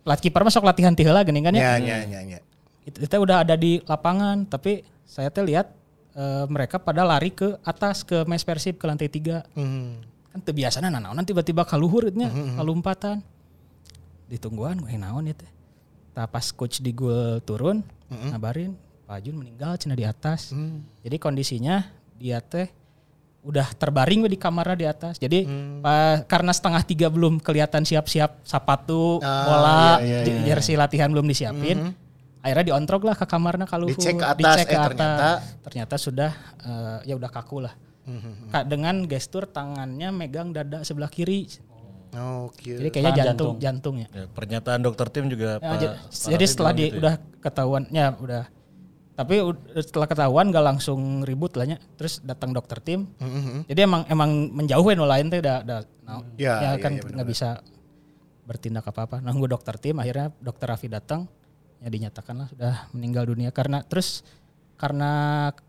[0.00, 2.02] pelatih kiper masuk latihan tiheula gini kan Ya, ya.
[2.02, 2.38] ya, ya, ya.
[2.82, 5.72] Itu kita udah ada di lapangan, tapi saya tuh lihat
[6.14, 9.42] eh, mereka pada lari ke atas ke mes Persib ke lantai 3.
[9.52, 9.98] Hmm.
[10.28, 13.22] Kan teu biasana nanaonan tiba-tiba kaluhur nya, kalumpatan.
[14.26, 15.44] Ditungguan gue naon itu.
[16.10, 18.72] Tah pas coach di gol turun, ngabarin
[19.04, 20.54] Pak Jun meninggal cina di atas.
[20.98, 21.82] Jadi kondisinya
[22.14, 22.70] dia teh
[23.42, 25.14] udah terbaring di kamarnya di atas.
[25.16, 25.44] Jadi
[25.78, 31.10] pa- karena setengah tiga belum kelihatan siap-siap sepatu, Ah, bola, iya, iya, j- jersey latihan
[31.10, 31.92] belum disiapin.
[32.44, 36.30] Akhirnya diontrok lah ke kamarnya kalau Dicek ke atas, eh, ternyata- ternyata sudah
[36.60, 37.72] eh, ya udah kaku lah.
[38.52, 41.48] Ka- dengan gestur tangannya megang dada sebelah kiri.
[42.44, 42.76] Oke.
[42.76, 44.06] Jadi kayaknya Tahan jantung jantungnya.
[44.12, 45.80] Ya, pernyataan dokter tim juga Ya, Pak-
[46.28, 47.00] jadi Rafi setelah di gitu ya.
[47.00, 48.44] udah ketahuan ya udah.
[49.14, 49.34] Tapi
[49.78, 51.78] setelah ketahuan gak langsung ribut lah nya.
[51.96, 53.08] Terus datang dokter tim.
[53.64, 57.02] Jadi emang emang menjauhin no lain teh udah udah nah, Ya, ya, ya, kan ya,
[57.02, 57.48] nggak bisa
[58.44, 61.24] bertindak apa apa nunggu dokter tim akhirnya dokter Raffi datang
[61.84, 64.24] ya dinyatakan lah sudah meninggal dunia karena terus
[64.74, 65.10] karena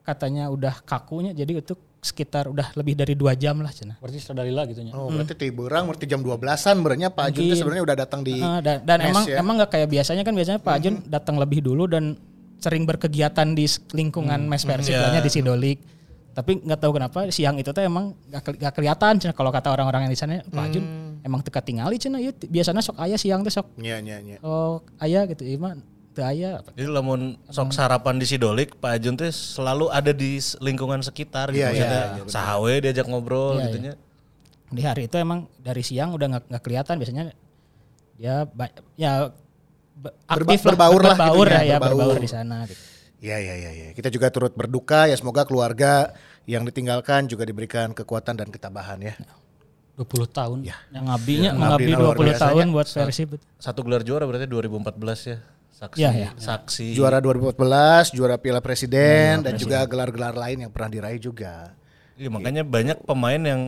[0.01, 4.61] katanya udah kakunya jadi itu sekitar udah lebih dari dua jam lah cina Berarti dalila
[4.63, 4.93] gitu nya.
[4.93, 8.79] Oh, berarti berang berarti jam 12-an berenya Pak Ajun sebenarnya udah datang di Ah, dan
[8.81, 9.35] dan mes emang ya.
[9.41, 12.13] emang nggak kayak biasanya kan biasanya Pak Ajun datang lebih dulu dan
[12.55, 15.01] sering berkegiatan di lingkungan mes Persib Iya.
[15.03, 15.79] lahnya di Sidolik.
[16.31, 19.33] Tapi nggak tahu kenapa siang itu tuh emang nggak keli- nggak kelihatan cenah.
[19.33, 20.83] kalau kata orang-orang yang di sana Pak Ajun
[21.21, 24.37] emang teka tinggali cina ieu biasanya sok ayah siang tuh sok Iya, iya, iya.
[24.37, 25.57] sok ayah gitu ieu
[26.15, 26.51] mah teu aya.
[26.71, 31.59] Jadi lamun sok sarapan di Sidolik, Pak Ajun teh selalu ada di lingkungan sekitar gitu.
[31.59, 33.85] Iya, iya, Maksudnya sahawe diajak ngobrol Iya, gitu iya.
[33.85, 33.93] nya.
[34.65, 37.23] Di hari itu emang dari siang udah nggak nggak kelihatan biasanya
[38.15, 39.29] dia ba- ya
[39.93, 41.99] be- aktif lah, berbaur lah berbaur gitu ya, ya, ya, berbaur.
[42.07, 42.81] berbaur di sana gitu.
[43.19, 43.87] Iya, iya, iya, iya.
[43.91, 49.15] Kita juga turut berduka ya semoga keluarga yang ditinggalkan juga diberikan kekuatan dan ketabahan ya.
[49.95, 50.57] 20 tahun.
[50.61, 50.75] Ya.
[50.91, 52.43] Yang ngabdinya Ya, luar 20 biasanya.
[52.43, 53.29] tahun buat Persib.
[53.55, 55.37] Satu gelar juara berarti 2014 ya.
[55.75, 56.29] Saksi Iya, iya.
[56.33, 57.51] saksi Juara 2014,
[58.09, 61.75] juara Piala Presiden dan juga gelar-gelar lain yang pernah diraih juga.
[62.15, 63.61] Iya, makanya banyak pemain yang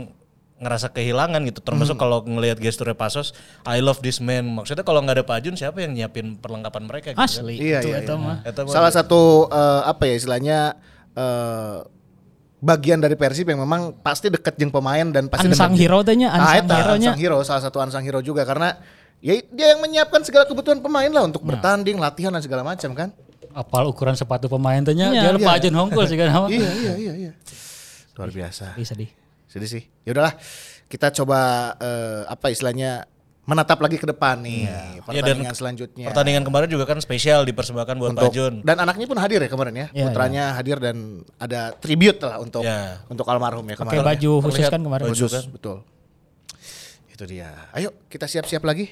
[0.57, 3.29] ngerasa kehilangan gitu termasuk kalau ngelihat gesturnya Pasos
[3.61, 7.07] I love this man maksudnya kalau nggak ada Pak Ajun siapa yang nyiapin perlengkapan mereka
[7.11, 7.29] gitu kan?
[7.29, 7.61] Asli.
[7.61, 8.17] Iya, itu, iya, itu iya.
[8.17, 10.57] mah- Salah satu eh, apa ya istilahnya
[11.11, 11.77] eh,
[12.57, 16.41] bagian dari Persib yang memang pasti deket jeung pemain dan pasti deket- hero tanya, Ah,
[16.57, 16.97] unsung eta, hero-nya.
[17.05, 18.81] unsung hero, salah satu unsung hero juga karena
[19.19, 23.09] ya dia yang menyiapkan segala kebutuhan pemain lah untuk bertanding, latihan dan segala macam kan.
[23.51, 25.09] Apal ukuran sepatu pemain nya.
[25.09, 25.21] Iya.
[25.21, 26.29] Dia lupa aja hongkul sih kan.
[26.29, 26.45] nama.
[26.53, 27.31] iya, iya, iya, iya.
[28.13, 28.73] Luar biasa.
[28.73, 29.09] Sedih sedih.
[29.47, 29.83] Sedih sih.
[30.03, 30.37] Ya udahlah,
[30.85, 31.39] kita coba
[31.77, 33.09] eh, apa istilahnya
[33.47, 36.05] menatap lagi ke depan nih Ya, dan pertandingan selanjutnya.
[36.11, 38.53] Pertandingan kemarin juga kan spesial dipersembahkan buat untuk Pak Jun.
[38.59, 39.87] dan anaknya pun hadir ya kemarin ya.
[39.95, 42.99] Iya, Putranya hadir dan ada tribute lah untuk Ya.
[43.07, 44.03] untuk almarhum ya Pakai kemarin.
[44.03, 45.03] baju khusus kan kemarin.
[45.07, 45.43] baju Khusus, kan.
[45.47, 45.77] betul.
[47.07, 47.71] Itu dia.
[47.71, 48.91] Ayo kita siap-siap lagi.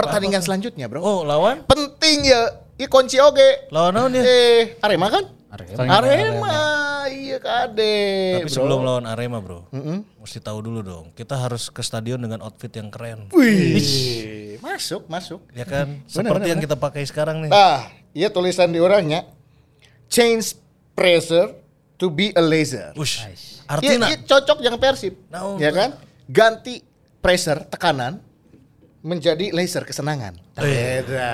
[0.00, 1.00] Pertandingan selanjutnya, Bro.
[1.04, 1.64] Oh, lawan?
[1.68, 2.64] Penting ya.
[2.80, 3.68] I kunci oge.
[3.68, 4.24] Lawan naon ya?
[4.24, 5.24] Eh, Arema kan?
[5.52, 5.82] Arema.
[6.00, 6.58] Arema.
[7.10, 7.98] Iya kade.
[8.40, 8.54] Tapi bro.
[8.54, 9.68] sebelum lawan Arema, Bro.
[10.16, 11.06] Mesti tahu dulu dong.
[11.12, 13.28] Kita harus ke stadion dengan outfit yang keren.
[13.36, 15.44] Wih, masuk, masuk.
[15.52, 16.00] Ya kan?
[16.08, 17.50] Seperti yang kita pakai sekarang nih.
[17.52, 17.84] Nah,
[18.16, 19.28] iya tulisan di orangnya.
[20.08, 20.56] Change
[20.96, 21.52] pressure
[22.00, 22.96] to be a laser.
[22.96, 23.20] Ush.
[23.26, 23.36] Iya,
[23.68, 25.14] Artinya iya, cocok yang Persib.
[25.28, 26.00] Naon ya kan?
[26.30, 26.80] Ganti
[27.20, 28.29] pressure, tekanan
[29.00, 30.36] menjadi laser kesenangan.
[30.52, 31.32] Beda.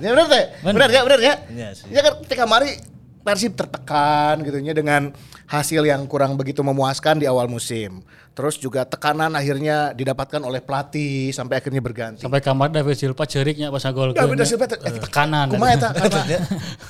[0.00, 0.44] Ya benar teh?
[0.64, 1.34] Benar ya, benar ya?
[1.52, 1.88] Iya sih.
[1.92, 2.80] Ya kan ketika mari
[3.22, 5.14] Persib tertekan gitu nya dengan
[5.46, 8.02] hasil yang kurang begitu memuaskan di awal musim.
[8.34, 12.18] Terus juga tekanan akhirnya didapatkan oleh pelatih sampai akhirnya berganti.
[12.18, 14.10] Sampai kamar David Silva ceriknya pas ngagol.
[14.10, 15.54] David Silva teh- eh, tekanan.
[15.54, 16.18] Kumaha eta karena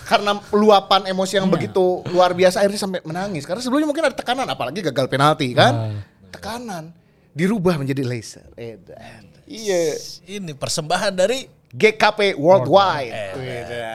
[0.08, 3.44] karena luapan emosi yang begitu luar biasa akhirnya sampai menangis.
[3.44, 6.00] Karena sebelumnya mungkin ada tekanan apalagi gagal penalti kan.
[6.32, 6.96] Tekanan
[7.36, 8.48] dirubah menjadi laser.
[8.56, 9.31] Edan.
[9.46, 9.98] Iya.
[10.28, 13.12] ini persembahan dari GKP Worldwide.
[13.12, 13.86] Eh, Beda.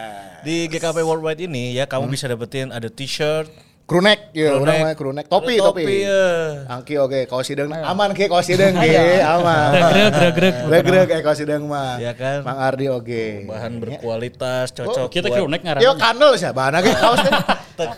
[0.42, 3.50] di GKP Worldwide ini ya kamu bisa dapetin ada t-shirt,
[3.88, 4.60] Krunek, ya Krunek.
[4.60, 5.26] orang namanya krunek.
[5.32, 5.84] Topi, ada topi.
[6.04, 6.24] ya.
[6.68, 9.72] Angki oke, kaos hidung aman ke kaos hidung ge, aman.
[9.72, 10.34] Greg, greg,
[10.68, 10.84] greg.
[10.84, 11.96] Greg kayak kaos hidung mah.
[11.96, 12.44] Iya kan?
[12.44, 13.48] Mang Ardi oke.
[13.48, 15.80] Bahan berkualitas, cocok Kita buat kira unek ngaran.
[15.80, 17.20] Yo kandel sih, bahan ge kaos
[17.80, 17.92] teh.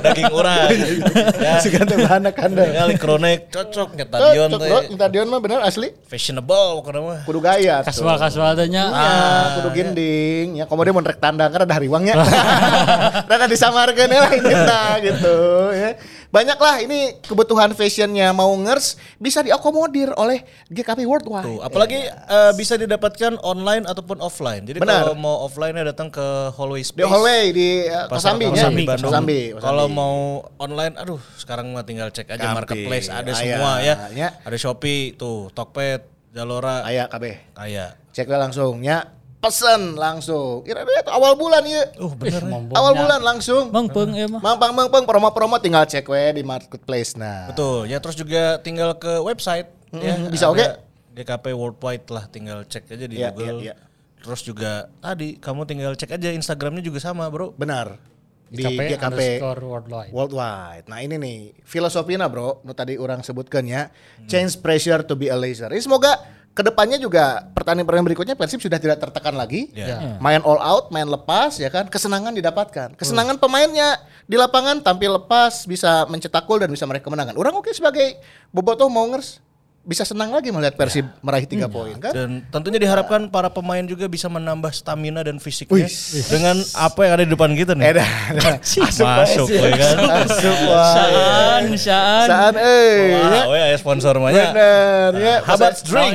[0.00, 0.70] daging urang.
[1.44, 1.60] ya.
[2.08, 2.72] Bahan kandel.
[2.72, 4.68] Kali kronek cocok nyetadion Cocok, teh.
[4.72, 4.78] bro.
[4.96, 5.92] Stadion mah bener asli.
[6.08, 7.18] Fashionable pokoknya mah.
[7.28, 7.84] Kudu gaya.
[7.84, 7.92] tuh.
[7.92, 8.88] Kasual kasual adanya.
[8.88, 10.56] Ah, kudu gending.
[10.56, 12.16] Ya komodo mun rek tandang kan ada hariwangnya.
[13.28, 15.36] Rada disamarkeun lah ini tah gitu
[15.74, 15.90] ya.
[16.32, 21.44] Banyak lah ini kebutuhan fashionnya mau ngers bisa diakomodir oleh GKP Worldwide.
[21.44, 24.64] Tuh, apalagi eh, bisa didapatkan online ataupun offline.
[24.64, 25.04] Jadi Benar.
[25.04, 26.24] kalau mau offline datang ke
[26.56, 27.10] Hallway Di Space.
[27.10, 28.88] hallway di uh, Kosambi, Kosambi, ya?
[28.88, 29.10] Bandung.
[29.12, 29.98] Kosambi, Kalau Kosambi.
[29.98, 30.16] mau
[30.56, 32.64] online, aduh sekarang mah tinggal cek aja Gampang.
[32.64, 33.94] marketplace ada Aya, semua ya.
[34.14, 34.28] ya.
[34.40, 37.52] Ada Shopee, tuh Tokped, Zalora, aya kabeh.
[37.52, 37.98] kayak.
[38.12, 39.21] Cek we langsung nya.
[39.42, 40.62] Pesen langsung.
[40.62, 41.90] Kira-kira awal bulan ya.
[41.98, 42.46] Uh bener.
[42.70, 43.74] Awal bulan langsung.
[43.74, 44.38] Mengpeng ya mah.
[44.38, 47.50] Mangpang mangpang promo-promo tinggal cek we di marketplace nah.
[47.50, 47.90] Betul.
[47.90, 49.66] Ya terus juga tinggal ke website.
[49.92, 50.66] ya, Mhm, bisa ada oke.
[51.12, 53.60] GKP Worldwide lah, tinggal cek aja di Iya, Google.
[53.60, 53.90] iya, iya.
[54.22, 57.50] Terus juga tadi kamu tinggal cek aja Instagramnya juga sama bro.
[57.52, 57.98] Benar.
[58.46, 60.12] Di GKP, GKP worldwide.
[60.12, 60.84] Worldwide.
[60.86, 63.90] Nah ini nih filosofinya bro, nu tadi orang sebutkan ya,
[64.24, 65.66] change pressure to be a laser.
[65.66, 66.20] Ini semoga
[66.52, 70.20] ke depannya juga pertandingan-pertandingan berikutnya Persib sudah tidak tertekan lagi, Ya.
[70.20, 73.96] main all out, main lepas ya kan, kesenangan didapatkan, kesenangan pemainnya
[74.28, 77.32] di lapangan tampil lepas bisa mencetak gol dan bisa meraih kemenangan.
[77.40, 78.20] Orang oke sebagai
[78.52, 79.40] bobotoh mau ngers
[79.82, 82.14] bisa senang lagi melihat Persib meraih tiga poin kan?
[82.14, 85.90] Dan tentunya diharapkan para pemain juga bisa menambah stamina dan fisiknya
[86.30, 87.98] dengan apa yang ada di depan kita nih.
[87.98, 88.06] Edan,
[89.02, 89.96] Masuk, ya kan?
[90.06, 90.94] masuk wah.
[90.94, 92.26] Saan, saan.
[92.30, 93.42] Saat eh, ya.
[93.50, 94.54] Wah, ya sponsor mahnya.
[94.54, 95.34] bener ya.
[95.42, 96.14] Habat Nawa drink.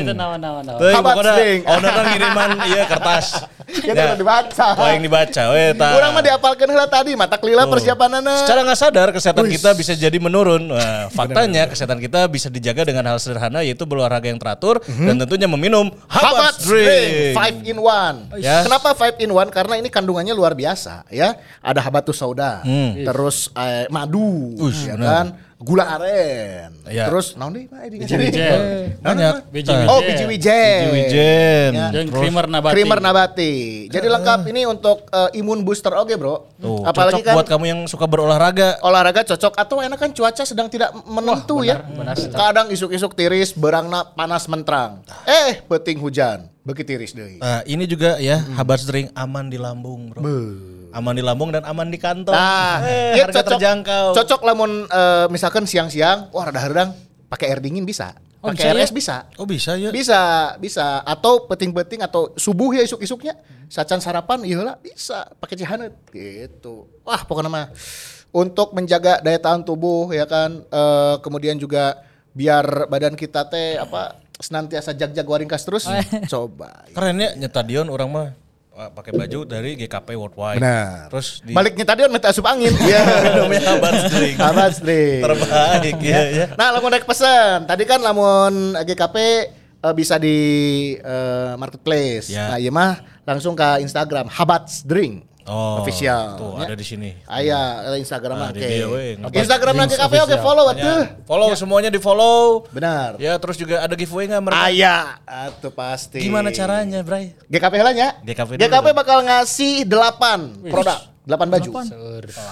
[0.80, 1.60] Tuh, Habat drink.
[1.68, 3.28] ownernya ngiriman iya kertas.
[3.68, 4.68] Kita udah dibaca.
[4.80, 5.42] Oh, yang dibaca.
[5.52, 5.92] We, ta.
[5.92, 8.48] Kurang mah diapalkeun heula tadi mata kelila persiapanana.
[8.48, 10.72] Secara nggak sadar kesehatan kita bisa jadi menurun.
[10.72, 15.52] Nah, faktanya kesehatan kita bisa dijaga dengan hal sederhana yaitu berolahraga yang teratur dan tentunya
[15.52, 17.36] meminum Habat Drink.
[17.36, 18.18] Five in one.
[18.40, 18.64] Ya.
[18.64, 19.52] Kenapa five in one?
[19.52, 21.36] Karena ini kandungannya luar biasa ya.
[21.60, 22.64] Ada habatus sauda,
[22.96, 25.08] terus eh, madu, Ush, ya benar.
[25.12, 25.28] kan?
[25.58, 26.70] Gula aren.
[26.86, 27.10] Ya.
[27.10, 27.82] Terus naon deui Pak?
[27.82, 28.60] Ini Biji wijen.
[29.02, 29.34] Banyak.
[29.50, 30.06] Biji Oh, wijen.
[30.06, 30.82] biji wijen.
[30.86, 31.70] Biji wijen.
[31.74, 31.88] Ya.
[31.90, 32.74] Dan creamer nabati.
[32.78, 33.54] Creamer nabati.
[33.90, 36.54] Jadi lengkap ini untuk eh, imun booster oke, Bro.
[36.62, 38.78] Tuh, Apalagi cocok kan buat kamu yang suka berolahraga.
[38.80, 41.82] olahraga cocok atau enak kan cuaca sedang tidak menentu ya.
[42.30, 45.02] Kadang isuk-isuk tiris, berangna panas menterang.
[45.26, 47.40] Eh, peting hujan, begitu tiris deui.
[47.40, 50.22] Nah, ini juga ya Habat Drink aman di lambung, Bro.
[50.92, 52.36] Aman di lambung dan aman di kantong.
[52.36, 54.12] Nah, eh, iya harga terjangkau.
[54.12, 56.90] Cocok lamun eh, misalkan siang-siang, wah rada hardang,
[57.32, 58.12] pakai air dingin bisa.
[58.38, 58.96] Oh, Pakai RS ya?
[58.96, 59.16] bisa.
[59.42, 59.90] Oh, bisa ya?
[59.90, 60.22] Bisa,
[60.62, 61.02] bisa.
[61.02, 63.34] Atau peting-peting atau subuh ya isuk-isuknya.
[63.66, 65.26] Sacan sarapan, iya lah bisa.
[65.42, 66.86] Pakai cihanet gitu.
[67.02, 67.66] Wah, pokoknya mah
[68.30, 70.62] untuk menjaga daya tahan tubuh ya kan.
[70.64, 71.98] eh, kemudian juga
[72.38, 75.86] biar badan kita teh apa senantiasa jag-jag waringkas terus.
[76.34, 76.86] Coba.
[76.94, 78.28] Kerennya nyetadion orang mah
[78.78, 80.62] pakai baju dari GKP Worldwide.
[80.62, 81.10] Benar.
[81.10, 82.70] Terus di Baliknya tadi on minta asup angin.
[82.86, 83.02] Iya.
[83.42, 84.38] namanya Habat Drink.
[84.54, 85.22] Abad String.
[85.26, 86.46] Terbaik ya, ya.
[86.54, 87.66] Nah, lamun rek pesen.
[87.66, 89.18] Tadi kan lamun GKP
[89.82, 90.38] eh, bisa di
[91.02, 92.30] eh, marketplace.
[92.30, 92.54] Ya.
[92.54, 95.26] Nah, iya mah langsung ke Instagram Habats Drink.
[95.48, 96.36] Oh, official.
[96.36, 96.66] Tuh Ya.
[96.66, 97.10] ada di sini.
[97.24, 97.60] Aya
[97.96, 98.60] Instagram Nah, oke.
[98.60, 99.16] dia, weh.
[99.16, 101.24] Instagram lagi kafe oke follow atuh.
[101.24, 102.68] Follow semuanya di follow.
[102.68, 103.16] Benar.
[103.16, 104.60] Ya terus juga ada giveaway nggak mereka?
[104.62, 106.20] Aya, atuh pasti.
[106.20, 107.32] Gimana caranya, Bray?
[107.46, 108.10] GKP lah ya.
[108.22, 111.70] GKP GKP bakal ngasih 8 produk, 8 baju.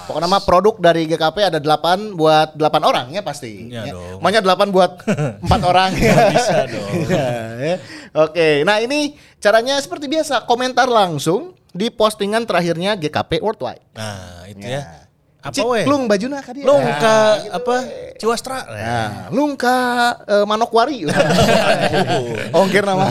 [0.08, 3.68] Pokoknya mah produk dari GKP ada 8 buat 8 orang ya pasti.
[3.68, 3.92] Ya Ya.
[3.92, 4.20] dong.
[4.20, 5.04] Maunya 8 buat
[5.44, 5.92] 4 orang.
[6.32, 6.92] bisa dong.
[7.12, 7.28] Ya,
[7.58, 7.76] ya.
[8.16, 13.84] Oke, nah ini caranya seperti biasa, komentar langsung di postingan terakhirnya GKP Worldwide.
[14.00, 15.05] Nah, itu ya.
[15.46, 15.86] Apa Cik, weh?
[15.86, 16.66] lung bajuna ka dia.
[16.66, 17.76] Lung Nah, ka gitu apa?
[17.78, 18.18] we.
[18.18, 18.66] Ciwastra.
[18.66, 19.78] Nah, lung ka
[20.26, 21.06] eh, Manokwari.
[22.58, 23.06] Ongkir nama.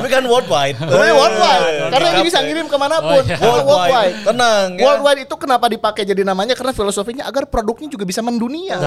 [0.00, 0.80] Tapi kan worldwide.
[0.80, 3.20] Tapi worldwide, Eh, karena ini bisa ngirim ke mana pun.
[3.20, 3.36] Oh, iya.
[3.36, 4.16] Karena Worldwide.
[4.24, 4.82] Tenang ya.
[4.82, 6.56] Worldwide itu kenapa dipakai jadi namanya?
[6.56, 8.80] Karena filosofinya agar produknya juga bisa mendunia.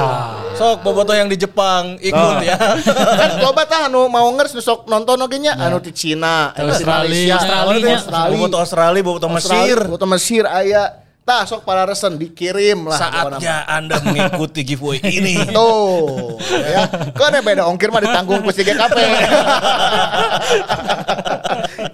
[0.58, 2.58] Sok bobotoh yang di Jepang ikut ya.
[3.22, 6.74] kan loba tah anu mau ngers sok nonton oge nya anu di Cina, anu di
[6.74, 6.98] Australia.
[6.98, 7.94] Malaysia, Australia.
[7.94, 9.78] Australia, Bobotoh Australia, bobotoh Mesir.
[9.86, 10.98] Foto Mesir aya.
[11.32, 13.00] Tah sok para resen dikirim lah.
[13.00, 15.40] Saatnya Anda mengikuti giveaway ini.
[15.56, 16.84] Tuh, ya.
[17.16, 18.98] Kan beda ongkir mah ditanggung ku si GKP.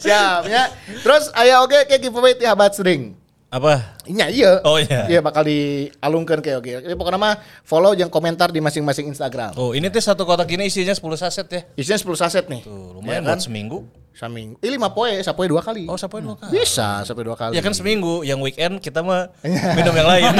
[0.01, 0.73] Siap ya.
[1.05, 3.13] Terus aya oge kayak giveaway ti habat sering.
[3.53, 3.95] Apa?
[4.09, 4.57] Nya iya.
[4.65, 5.05] Oh, iya.
[5.05, 6.71] Iya bakal dialungkan kayak oke.
[6.89, 9.53] Jadi pokoknya mah follow yang komentar di masing-masing Instagram.
[9.53, 11.61] Oh, ini tuh satu kotak ini isinya 10 saset ya.
[11.77, 12.65] Isinya 10 saset nih.
[12.65, 13.37] Tuh, lumayan Ya kan?
[13.37, 13.85] buat seminggu.
[14.17, 14.57] Saming.
[14.65, 15.85] Ih 5 poe, sapoe dua kali.
[15.85, 16.49] Oh, sampai dua kali.
[16.49, 17.53] Bisa sampai dua kali.
[17.53, 19.29] Ya kan seminggu, yang weekend kita mah
[19.77, 20.33] minum yang lain.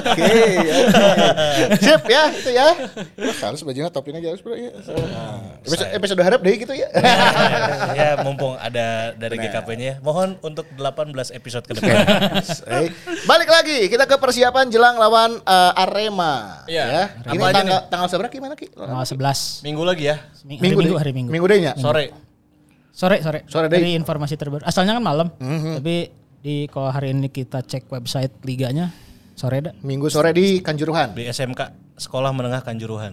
[0.00, 0.32] oke.
[1.76, 2.68] Sip ya, itu ya.
[3.20, 4.72] Wah, harus bajunya topin aja harus bro ya.
[4.80, 6.88] Nah, episode, episode harap deh gitu ya.
[7.92, 9.94] ya, mumpung ada dari GKP-nya ya.
[10.00, 11.96] Mohon untuk 18 episode ke depan.
[12.64, 12.88] Eh,
[13.28, 16.64] Balik lagi, kita ke persiapan jelang lawan eh, Arema.
[16.64, 16.84] Iya.
[16.86, 17.04] Ya.
[17.28, 18.72] Ini Apa aja tanggal tanggal seberapa gimana Ki?
[18.72, 19.60] Tanggal 11.
[19.68, 20.16] Minggu lagi ya.
[20.46, 21.25] Minggu, Minggu, hari Minggu.
[21.28, 21.72] Minggu deh nya.
[21.76, 22.10] Sore.
[22.90, 23.44] Sore, sore.
[23.46, 23.76] Sore deh.
[23.76, 24.64] Dari informasi terbaru.
[24.64, 25.28] Asalnya kan malam.
[25.38, 26.10] Tapi
[26.40, 28.94] di kalau hari ini kita cek website liganya
[29.36, 29.74] sore dah.
[29.84, 31.12] Minggu sore di Kanjuruhan.
[31.12, 33.08] Di SMK Sekolah Menengah Kanjuruhan.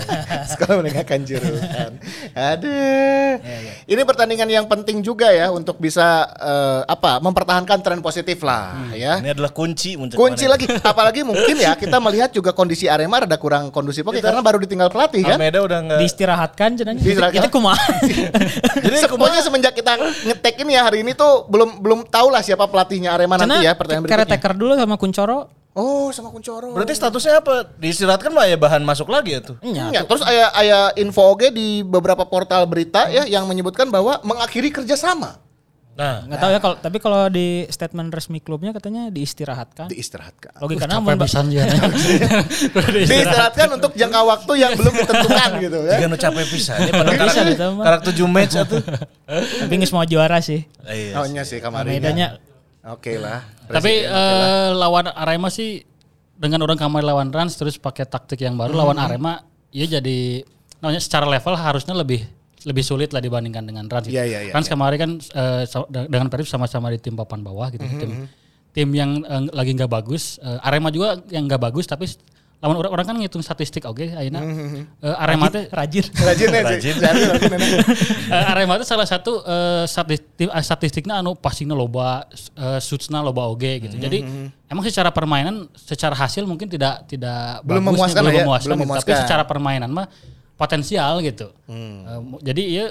[0.50, 2.02] Sekolah menengah Kanjuruhan.
[2.34, 3.38] Aduh.
[3.86, 7.22] Ini pertandingan yang penting juga ya untuk bisa eh, apa?
[7.22, 9.22] mempertahankan tren positif lah ya.
[9.22, 13.38] Ini adalah kunci muncul Kunci lagi, apalagi mungkin ya kita melihat juga kondisi Arema rada
[13.38, 15.38] kurang kondusif oke karena baru ditinggal pelatih kan.
[15.38, 17.00] Almeida udah enggak Diistirahatkan cenanya.
[17.06, 17.38] Diistirahatkan.
[17.38, 17.86] Itu kumaha.
[18.84, 19.94] Jadi pokoknya semenjak kita
[20.26, 23.78] ngetek ini ya hari ini tuh belum belum tahu lah siapa pelatihnya Arema nanti ya
[23.78, 24.26] pertandingan berikutnya.
[24.26, 25.63] Caretaker dulu sama Kuncoro.
[25.74, 26.70] Oh sama Kuncoro.
[26.70, 27.66] Berarti statusnya apa?
[27.74, 29.58] Diistirahatkan mah ya bahan masuk lagi ya tuh.
[29.58, 29.90] Iya.
[29.90, 34.70] Ya, terus aya aya info oge di beberapa portal berita ya yang menyebutkan bahwa mengakhiri
[34.70, 35.42] kerjasama.
[35.94, 39.86] Nah, Nggak tahu ya kalau tapi kalau di statement resmi klubnya katanya diistirahatkan.
[39.86, 40.58] Diistirahatkan.
[40.58, 41.66] Logikanya mun- pisan dia.
[43.06, 46.06] Diistirahatkan untuk jangka waktu yang belum ditentukan gitu ya.
[46.06, 46.78] Nu capek pisan.
[46.82, 47.84] Ini pada Bisa gitu mah.
[47.86, 48.82] karak 7 match atuh.
[49.62, 50.66] tapi nggak mau juara sih.
[50.82, 51.18] Iya.
[51.18, 51.86] Oh nya sih kemarin.
[51.88, 52.38] Medanya
[52.84, 53.40] Oke lah.
[53.64, 55.80] Tapi eh, lawan Arema sih
[56.36, 60.44] dengan orang kamar lawan Rans terus pakai taktik yang baru lawan Arema, ya jadi
[60.82, 62.20] namanya secara level harusnya lebih
[62.64, 64.08] lebih sulit lah dibandingkan dengan Rans.
[64.08, 65.10] Iya, iya, iya, Rans kemarin kan
[65.88, 68.28] de- dengan Persib sama-sama di tim papan bawah gitu, tim
[68.74, 70.36] tim yang eh, lagi nggak bagus.
[70.38, 72.04] Eh, Arema juga yang nggak bagus tapi
[72.64, 74.40] lawan orang, orang kan ngitung statistik oke, ayeuna
[75.04, 76.00] eh, Arema teh rajin.
[76.08, 76.96] Rajin ya sih.
[76.96, 76.96] Rajin.
[78.32, 82.24] Eh, Arema itu salah satu eh, statistik, eh, statistiknya anu passingnya loba,
[82.56, 83.94] uh, shootsnya loba oge gitu.
[83.94, 84.24] Jadi
[84.64, 88.78] emang secara permainan, secara hasil mungkin tidak tidak Belum bagus, memuaskan belum ya, memuaskan, belum
[88.80, 88.96] gitu.
[89.04, 90.06] tapi secara permainan mah
[90.54, 91.52] potensial gitu.
[91.68, 91.76] Eh,
[92.18, 92.86] mu- jadi iya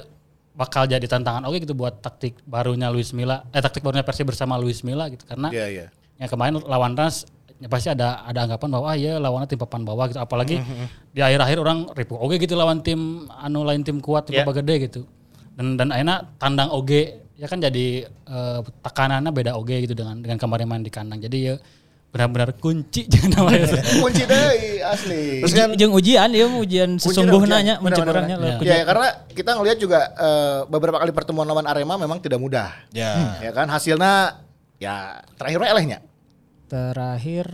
[0.54, 4.54] bakal jadi tantangan oke gitu buat taktik barunya Luis Milla, eh taktik barunya Persib bersama
[4.54, 5.86] Luis Milla gitu karena Iya, iya.
[6.14, 7.26] yang kemarin lawan Rans
[7.62, 10.58] ya pasti ada ada anggapan bahwa ah, ya lawannya tim papan bawah gitu apalagi
[11.14, 14.46] di akhir-akhir orang ribu oge gitu lawan tim anu lain tim kuat tim yeah.
[14.46, 15.00] gede gitu
[15.54, 20.38] dan dan akhirnya tandang oge ya kan jadi eh, tekanannya beda oge gitu dengan dengan
[20.38, 21.56] kemarin main di kandang jadi ya
[22.14, 25.42] benar-benar kunci jangan namanya Kunci deh asli.
[25.42, 28.22] Terus kan Jeung ujian ya ujian sesungguhnya ujian.
[28.22, 28.46] nya lo.
[28.46, 32.70] Ya, ya, karena kita ngelihat juga eh, beberapa kali pertemuan lawan Arema memang tidak mudah.
[32.94, 33.42] ya.
[33.42, 34.38] Ya kan hasilnya
[34.78, 35.98] ya terakhirnya elehnya.
[36.74, 37.46] Terakhir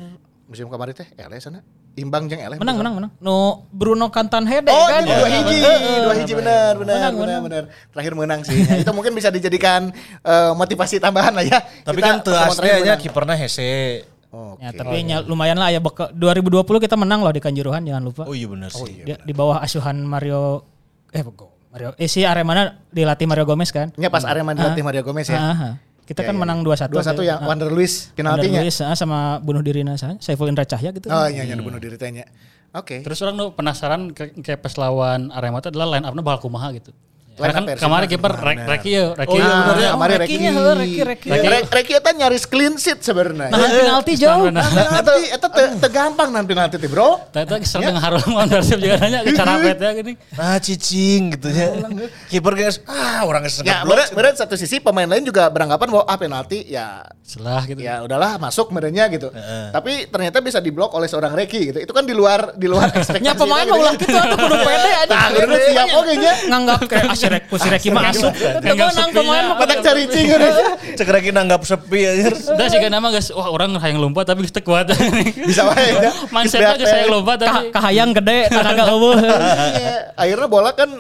[0.47, 1.61] Musim kemarin teh eleh sana.
[1.93, 2.57] Imbang jeung eleh.
[2.57, 3.11] menang menang menang.
[3.19, 5.05] No Bruno Cantanhede Oh, kan.
[5.05, 5.59] dua hiji,
[6.01, 7.43] dua hiji benar, benar, Menang, benar, menang.
[7.45, 7.65] benar.
[7.93, 8.57] Terakhir menang sih.
[8.59, 11.59] Ya, itu mungkin bisa dijadikan eh, motivasi tambahan lah ya.
[11.85, 13.03] Tapi Kita kan teu pertemuan terakhir aslinya menang.
[13.05, 13.73] kipernya hese.
[14.29, 14.59] Oke.
[14.59, 18.23] Ya, tapi nya lumayan lah ya beka- 2020 kita menang loh di Kanjuruhan jangan lupa.
[18.25, 19.03] Oh iya benar sih.
[19.03, 20.65] Dia di bawah asuhan Mario
[21.11, 23.91] eh go- Mario eh si Aremana dilatih Mario Gomez kan.
[23.95, 25.37] Nya pas Arema dilatih Mario Gomez ya.
[25.37, 25.75] Ah, ah.
[26.11, 26.91] Kita Ya, kan ya, menang ya.
[26.91, 26.91] 2-1.
[26.91, 27.47] 2-1 yang Ah.
[27.47, 28.61] Wander Luis Wander penaltinya.
[28.61, 31.07] Luis, ah, sama bunuh diri saya Saiful Indra Cahya gitu.
[31.07, 32.27] Oh iya, yang bunuh diri tanya.
[32.71, 33.03] Oke.
[33.03, 36.71] terus orang tuh penasaran ke- kayak pas lawan Arema itu adalah line up-nya bakal kumaha
[36.71, 36.95] gitu
[37.41, 38.33] line kan kemarin kiper?
[38.33, 39.31] Rek- Reki ya, Reki.
[39.31, 39.75] Oh iya ya.
[39.75, 40.25] ya, kemarin Reki.
[40.31, 41.29] Rekinya, heuh, Reki, Reki.
[41.31, 43.49] Reki Reki eta nyaris clean sheet sebenarnya.
[43.49, 44.45] Nah, penalti jauh.
[44.47, 47.19] Eta eta teu- teu gampang nan penalti teh, Bro.
[47.31, 50.13] Tadi tadi sering harus lawan Persib juga nanya ke carapet ya gini.
[50.35, 51.69] Ah cicing gitu ya.
[52.27, 56.17] Kiper guys, ah orang geus Ya, meren satu sisi pemain lain juga beranggapan bahwa ah
[56.17, 57.79] penalti ya Selah gitu.
[57.79, 59.31] ya udahlah masuk merennya gitu.
[59.71, 61.79] Tapi ternyata bisa diblok oleh seorang Reki gitu.
[61.79, 63.23] Itu kan di luar di luar ekspektasi.
[63.23, 63.81] Nya pemain kita mah gitu.
[63.81, 65.11] ulah gitu atuh kudu pede aja.
[65.11, 66.33] Nah, kudu siap oge nya.
[66.47, 67.07] Nganggap kayak
[67.39, 68.33] si Reki mah asup.
[68.35, 69.15] Menang sepinya.
[69.15, 70.49] pemain mah Patak cari cing gitu.
[70.99, 72.29] Cek Reki nanggap sepi aja.
[72.31, 74.91] Udah sih kan nama guys, wah orang hayang lompat tapi geus teu kuat.
[75.51, 76.11] Bisa wae ya.
[76.35, 79.17] Mindsetnya geus hayang lompat tapi kahayang gede tenaga eueuh.
[79.21, 80.91] Iya, akhirnya bola kan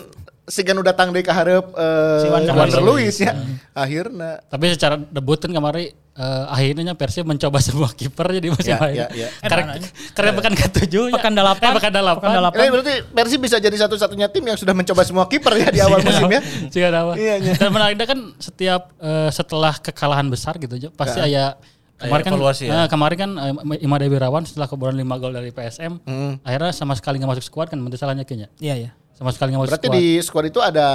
[0.50, 2.82] sigan udah datang dari kaharep eh, Si Wander.
[2.82, 3.34] Luiz ya.
[3.74, 8.78] Akhirnya tapi secara debut kan kemarin eh, akhirnya Persib mencoba semua kiper jadi musim Ya,
[8.78, 8.94] lain.
[8.94, 9.28] ya, ya.
[9.40, 9.80] Karena
[10.12, 11.14] karena pekan ke-7 nya.
[11.16, 11.64] Pekan delapan.
[11.64, 12.20] Eh, pekan delapan.
[12.22, 12.58] Pekan delapan.
[12.58, 15.98] ini berarti Persib bisa jadi satu-satunya tim yang sudah mencoba semua kiper ya di awal
[15.98, 16.40] musim ya.
[16.68, 17.12] Jika ada apa.
[17.16, 17.52] Iya, iya.
[17.56, 21.56] Dan menariknya kan setiap eh, setelah kekalahan besar gitu aja pasti ada
[21.96, 22.72] kemarin kan evaluasi ya.
[22.74, 25.92] eh, kemarin kan eh, Imade Wirawan setelah kebobolan 5 gol dari PSM
[26.40, 28.90] akhirnya sama sekali nggak masuk skuad kan nanti salahnya kayaknya Iya iya.
[29.12, 30.86] sama sekali nggak masuk Berarti skuad di squad itu ada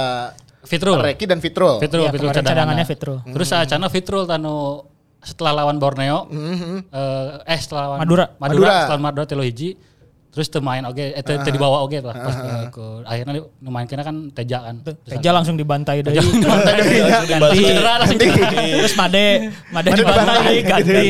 [0.62, 1.78] Fitrul Reki dan Fitrul.
[1.78, 3.18] Fitrul Iya, Fitrul cadangannya cadangannya Fitrul.
[3.22, 4.82] terus acana Fitrul tanu
[5.26, 6.30] setelah lawan Borneo
[6.86, 8.24] eh, eh setelah lawan Madura.
[8.32, 8.74] Madura, Madura.
[8.80, 9.74] setelah Madura telo hiji
[10.30, 13.68] terus teu main oke eh teu teu dibawa oke lah pas ke, ke- akhirnya nu
[13.70, 16.20] main kena kan Teja kan Terus Teja langsung dibantai deui.
[16.38, 17.18] Bantai deui, ya.
[17.24, 17.56] Ganti.
[17.58, 18.48] Cedera langsung cedera.
[18.76, 19.26] Terus Made,
[19.72, 21.08] Made dibantai dibantai, deui ganti.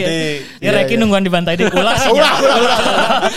[0.63, 2.07] Ya Reki nungguan dibantai deui ulah sih.
[2.09, 2.79] Ulah, ulah, ulah.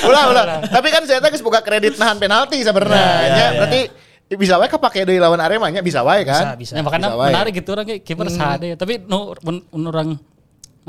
[0.05, 0.43] Ulah, ulah.
[0.63, 3.05] Tapi kan saya geus buka kredit nahan penalti sebenarnya.
[3.27, 3.81] Ya, berarti
[4.29, 6.53] bisa wae kepake deui lawan Arema nya bisa wae kan?
[6.53, 6.73] Bisa, bisa.
[6.77, 10.21] Ya makanya Bisa menarik gitu orang kayak kiper sade tapi nu mun orang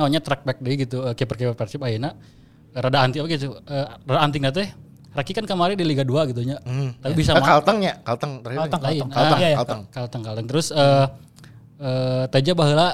[0.01, 2.17] namanya track back deh gitu eh, kiper-kiper Persib ayeuna
[2.73, 3.53] rada anti oke gitu.
[3.61, 4.69] Eh, rada anti teh
[5.11, 6.63] Raki kan kemarin di Liga 2 gitu nya.
[6.97, 8.59] Tapi bisa Ah, ma- Kalteng ya, Kalteng terakhir.
[8.63, 8.91] Kalteng, lain.
[8.95, 9.57] Kalteng, Kalteng, Ah, iya, iya.
[9.59, 9.81] Kalteng.
[9.91, 10.47] Kalteng Kalteng.
[10.47, 11.07] Terus eh
[11.79, 12.89] eh Teja baheula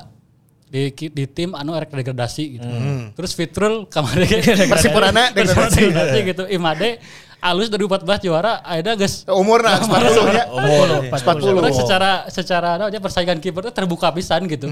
[0.66, 2.68] di di tim anu erek degradasi gitu.
[3.12, 4.32] Terus Fitrul kemarin
[4.72, 5.76] Persipurana degradasi.
[5.84, 6.42] degradasi gitu.
[6.48, 6.96] Imade
[7.38, 10.44] alus 2014 juara akhirnya guys Umurna 40 ya.
[10.50, 10.86] Umur.
[11.12, 11.52] 40.
[11.56, 14.66] Orang secara secara apa aja persaingan kiper itu terbuka pisan gitu.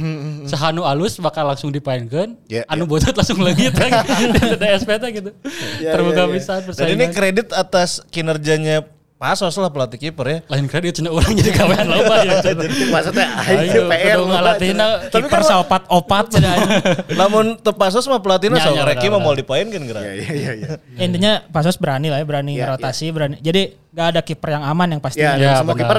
[0.45, 3.91] Sehanu alus bakal langsung dipainkan, Ya, anu botot langsung lagi kan.
[4.61, 5.31] Di SPT gitu.
[5.79, 6.35] Ya, terbuka ya, ya.
[6.35, 6.97] pisan Dan persaingan.
[6.97, 8.89] ini kredit atas kinerjanya
[9.25, 10.39] Pasos lah pelatih kiper ya.
[10.45, 12.45] lain kredit cenah orang jadi kawean loba ya.
[12.93, 16.55] Maksudnya Ayo, PR ngalatihna Kiper saopat-opat cenah.
[17.21, 20.05] Namun te Pasos mah pelatihnya Ya, sok ya, Reki mah mau dipainkan gerak.
[20.05, 20.69] Iya iya iya iya.
[21.09, 23.41] Intinya Pasos berani lah ya, berani Iya, rotasi, berani.
[23.41, 25.25] Jadi gak ada kiper yang aman yang pasti.
[25.25, 25.99] Ya, Ya, dan semua kiper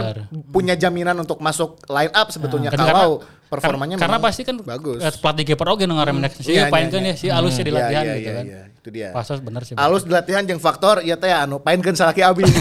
[0.54, 5.02] punya jaminan untuk masuk line up sebetulnya Kan kalau performanya karena pasti kan bagus.
[5.02, 7.14] eh, pelatih kiper oge nu ngaremenek sih Iya, pain iya, kan iya.
[7.14, 8.46] ya si alus di Iya, latihan iya, gitu iya, kan.
[8.86, 9.10] Iya, itu dia.
[9.10, 9.74] Pasos bener sih.
[9.74, 12.46] Alus di latihan jeung faktor ya teh anu painkeun salaki abi.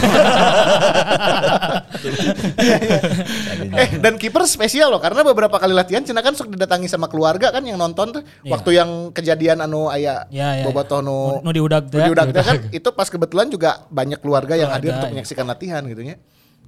[3.80, 7.50] eh dan kiper spesial loh karena beberapa kali latihan cenah kan sok didatangi sama keluarga
[7.52, 11.88] kan yang nonton tuh waktu yang kejadian anu aya Iya, iya, bobotoh nu Nu diudag
[11.90, 12.00] teh.
[12.00, 15.14] diudag kan itu pas kebetulan juga banyak keluarga yang hadir untuk iya.
[15.20, 16.16] menyaksikan latihan gitu ya.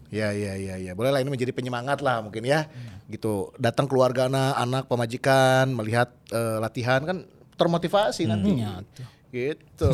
[0.07, 2.71] Ya ya ya ya boleh lah ini menjadi penyemangat lah mungkin ya
[3.11, 7.27] gitu datang keluarga anak anak pemajikan melihat eh, latihan kan
[7.59, 8.63] termotivasi nanti
[9.31, 9.93] gitu.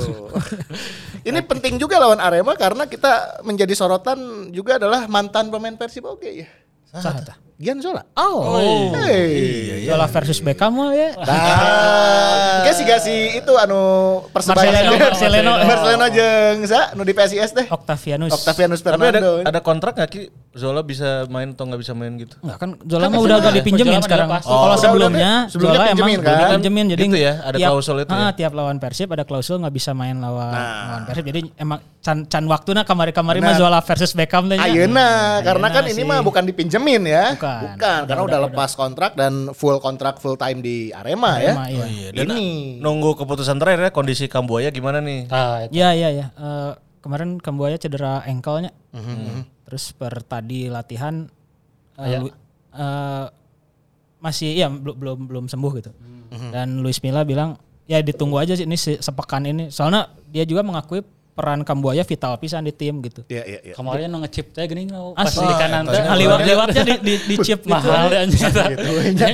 [1.28, 6.28] Ini penting juga lawan Arema karena kita menjadi sorotan juga adalah mantan pemain Persib oke
[6.28, 6.48] ya
[6.92, 7.36] Saha tah?
[7.62, 8.58] Gian Zola Oh.
[8.98, 11.14] hey Zola versus Beckham mah ya.
[11.14, 13.78] Nah, gak sih itu anu
[14.28, 15.52] persebaya Marcelino, Marcelino.
[15.70, 17.66] Marcelino jeung sa nu di PSIS teh.
[17.68, 18.30] Octavianus.
[18.32, 19.30] Octavianus Tapi ada Fernando.
[19.44, 20.22] ada kontrak nggak Ki?
[20.52, 22.34] Zola bisa main atau nggak bisa main gitu?
[22.42, 24.28] Enggak kan Zola mah udah gak dipinjemin sekarang.
[24.28, 26.50] kalau Oh, udah, sebelumnya sebelumnya Zola pinjemin emang kan?
[26.58, 28.20] pinjemin jadi Gitu ya, ada klausul itu ya?
[28.20, 30.82] ah, tiap lawan Persib ada klausul nggak bisa main lawan Nah.
[30.90, 31.24] lawan Persib.
[31.24, 33.62] Jadi emang can can waktuna kamari-kamari mah Benar.
[33.62, 34.66] Zola versus Beckham teh nya.
[34.66, 35.08] Ayeuna
[35.40, 37.24] karena kan ini mah bukan dipinjemin ya.
[37.32, 37.50] Bukan.
[37.74, 41.86] Karena Udah, udah, udah, lepas kontrak dan full kontrak full time di Arema, Arema, ya.
[41.86, 42.08] iya.
[42.10, 42.42] Dan Ini
[42.78, 45.26] nunggu keputusan terakhir ya kondisi Kambuaya gimana nih?
[45.26, 45.72] Nah, itu.
[45.74, 46.26] Iya iya iya.
[46.30, 48.70] Eh, kemarin Kambuaya cedera ankle-nya.
[48.90, 51.26] Mhm, Terus per tadi latihan
[51.96, 52.18] eh, Aya.
[52.20, 52.36] Lu-
[52.70, 53.26] eh,
[54.18, 55.90] masih ya belum belum belum sembuh gitu.
[56.30, 56.48] Mhm.
[56.50, 59.68] Dan Luis Milla bilang ya ditunggu aja sih ini se- sepekan ini.
[59.68, 61.02] Soalnya dia juga mengakui
[61.32, 63.24] peran Kambuaya vital pisan di tim gitu.
[63.24, 63.74] Iya iya iya.
[63.74, 65.48] Kemarin nu ngechip teh gini nu pas Asli.
[65.48, 66.02] di kanan teh.
[66.04, 67.72] Liwat-liwatnya di, di, di chip gitu.
[67.72, 68.64] mahal deh anjing eta.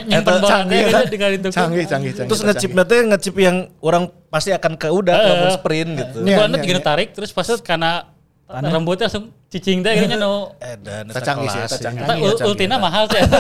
[0.06, 1.48] Nyimpen bola Canggih, teh di kali itu.
[1.50, 2.30] Canggih canggih canggih.
[2.30, 6.18] Terus ngechip nanti ngechip yang orang pasti akan ke udah mau sprint gitu.
[6.22, 6.82] Iya, Bola iya, tiga iya.
[6.86, 8.06] tarik terus pas karena
[8.48, 12.00] rambutnya langsung cicing teh kayaknya nu Eh dan Eta canggih sih, eta canggih.
[12.00, 12.84] Eta Canggih, ul- canggih, ultina eta.
[12.84, 13.38] mahal sih eta.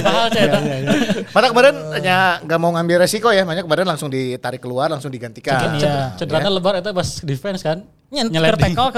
[0.00, 0.58] Mahal sih eta.
[1.28, 5.76] Mata kemarin hanya nggak mau ngambil resiko ya, makanya kemarin langsung ditarik keluar, langsung digantikan.
[5.76, 6.16] Iya.
[6.16, 7.84] Cederanya lebar eta pas defense kan.
[8.06, 8.74] Nya keur Nyeleding.
[8.78, 8.90] tackle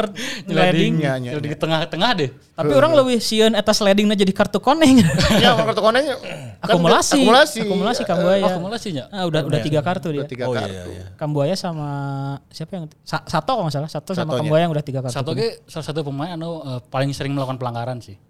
[0.45, 0.93] sliding.
[1.01, 2.29] Nya, nya, Di tengah-tengah deh.
[2.53, 5.01] Tapi orang lebih sieun eta slidingna jadi kartu koneng.
[5.43, 6.13] Ya, kartu konenya
[6.61, 7.17] kan akumulasi.
[7.17, 7.59] akumulasi.
[7.65, 8.45] Akumulasi Kambuaya.
[8.45, 9.05] Akumulasinya.
[9.09, 10.21] Ah, udah udah tiga kartu dia.
[10.21, 10.69] Udah tiga Oh kartu.
[10.69, 11.05] iya iya.
[11.17, 11.89] Kambuaya sama
[12.53, 14.37] siapa yang Sa- Sato kalau nggak salah Sato sama.
[14.37, 15.17] Kambuaya yang udah tiga kartu.
[15.17, 18.21] Satu ge salah satu pemain anu eh, paling sering melakukan pelanggaran sih.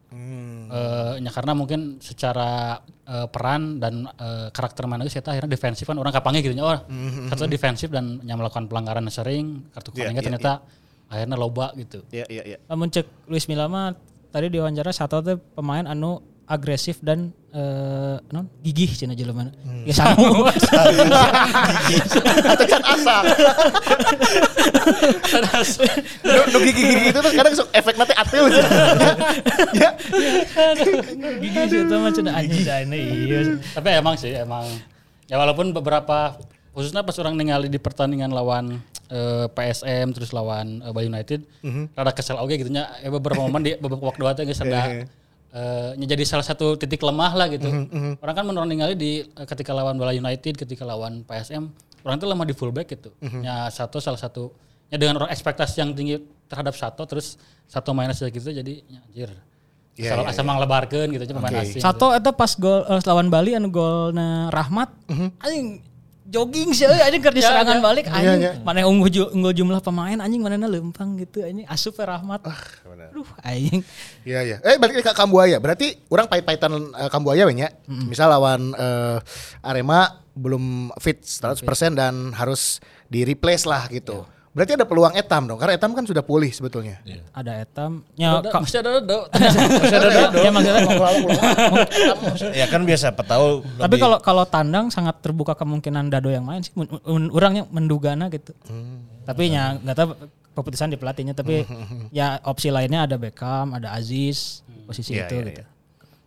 [0.69, 5.97] Eh, ya karena mungkin secara eh, peran dan eh, karakter mana saya akhirnya defensif kan
[5.97, 6.79] orang kapangi gitu oh
[7.33, 10.53] satu defensif dan yang melakukan pelanggaran sering kartu Iya, kuningnya iya, ternyata
[11.09, 12.05] akhirnya loba gitu.
[12.13, 12.59] Iya, iya, iya.
[12.69, 13.97] Namun cek Luis Milla mah
[14.29, 19.53] tadi di wawancara Sato teh pemain anu agresif dan eh non gigih cenah jelema.
[19.85, 20.33] Ya sangu.
[22.53, 23.17] Atau can asa.
[26.25, 28.65] Nu nu gigi-gigi itu tuh kadang sok efek nanti atil sih.
[29.77, 29.91] Ya.
[31.37, 33.39] gigih itu mah cenah anjing cenah iya.
[33.77, 34.65] Tapi emang sih emang
[35.29, 36.41] ya walaupun beberapa
[36.73, 38.81] khususnya pas orang ningali di pertandingan lawan
[39.13, 41.45] eh, PSM terus lawan eh, Bali United
[41.93, 44.65] rada kesel oke gitu nya eh, beberapa momen di beberapa waktu itu geus
[45.55, 47.69] eh, nya jadi salah satu titik lemah lah gitu.
[48.21, 51.69] Orang kan menurut ningali di eh, ketika lawan Bali United, ketika lawan PSM,
[52.05, 53.11] orang itu lemah di fullback gitu.
[53.45, 54.53] Ya satu salah satu
[54.89, 57.37] ya dengan orang ekspektasi yang tinggi terhadap satu terus
[57.69, 59.31] satu minus gitu jadi ya, anjir.
[59.99, 61.83] Iya, Asal iya, asal manglebarkeun gitu aja pemain asing.
[61.83, 64.95] Sato eta pas gol eh, lawan Bali anu golna Rahmat
[65.43, 65.83] anjing
[66.29, 70.21] jogging sih euy anjing keur di serangan balik anjing mana unggul ju- unggul jumlah pemain
[70.21, 72.45] anjing mana lempang gitu anjing asup Rahmat.
[73.11, 73.81] Aduh anjing.
[74.23, 74.57] Iya, iya.
[74.61, 75.57] Eh balik ke Kambuaya.
[75.57, 77.73] Berarti orang pahit-pahitan eh, Kambuaya we nya.
[77.89, 79.19] Misal lawan eh,
[79.61, 84.23] Arema belum fit 100% dan harus di replace lah gitu.
[84.59, 85.55] Berarti ada peluang Etam dong.
[85.55, 86.99] Karena Etam kan sudah pulih sebetulnya.
[87.31, 88.03] Ada etam.
[88.19, 89.19] Ya Ada- masih ada ada.
[90.35, 90.83] ya maksudnya
[92.51, 96.75] Ya kan biasa petau Tapi kalau kalau tandang sangat terbuka kemungkinan Dado yang main sih.
[97.31, 98.51] Orangnya mendugana gitu.
[99.23, 100.09] Tapi ya nggak tahu
[100.59, 101.39] keputusan di pelatihnya.
[101.39, 101.63] Tapi
[102.19, 105.63] ya opsi lainnya ada Beckham, ada Aziz posisi Iya, itu iya, gitu.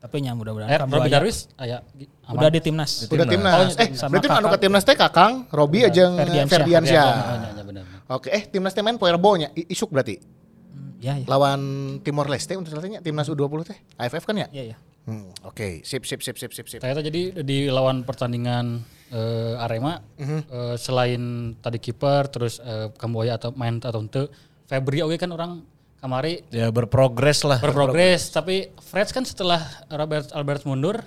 [0.01, 1.84] Tapi ya mudah-mudahan Eh, Robi Darwis aya
[2.32, 3.05] udah di timnas.
[3.05, 3.75] Udah timnas.
[3.75, 6.47] Eh, sama berarti anu ke timnas teh Kakang, Robi aja Ferdiansyah.
[6.47, 7.05] Ferdiansyah.
[8.12, 8.20] Iya, iya.
[8.20, 9.47] Oke, eh timnas teh main poe Rebo nya.
[9.55, 10.20] Isuk berarti.
[10.99, 11.26] Ya ya.
[11.26, 11.62] Lawan
[12.03, 13.78] Timor Leste untuk salahnya timnas U20 teh.
[13.95, 14.47] AFF kan ya?
[14.51, 14.78] Iya ya.
[15.01, 16.78] Hmm, oke, sip sip sip sip sip sip.
[16.78, 23.51] Ternyata jadi di lawan pertandingan eh, Arema eh, selain tadi kiper terus eh, Kamboya atau
[23.53, 24.30] main atau ente
[24.70, 25.51] Febri oke kan orang
[25.99, 27.59] kamari ya berprogres lah.
[27.59, 31.03] berprogres tapi Freds kan setelah Robert Albert mundur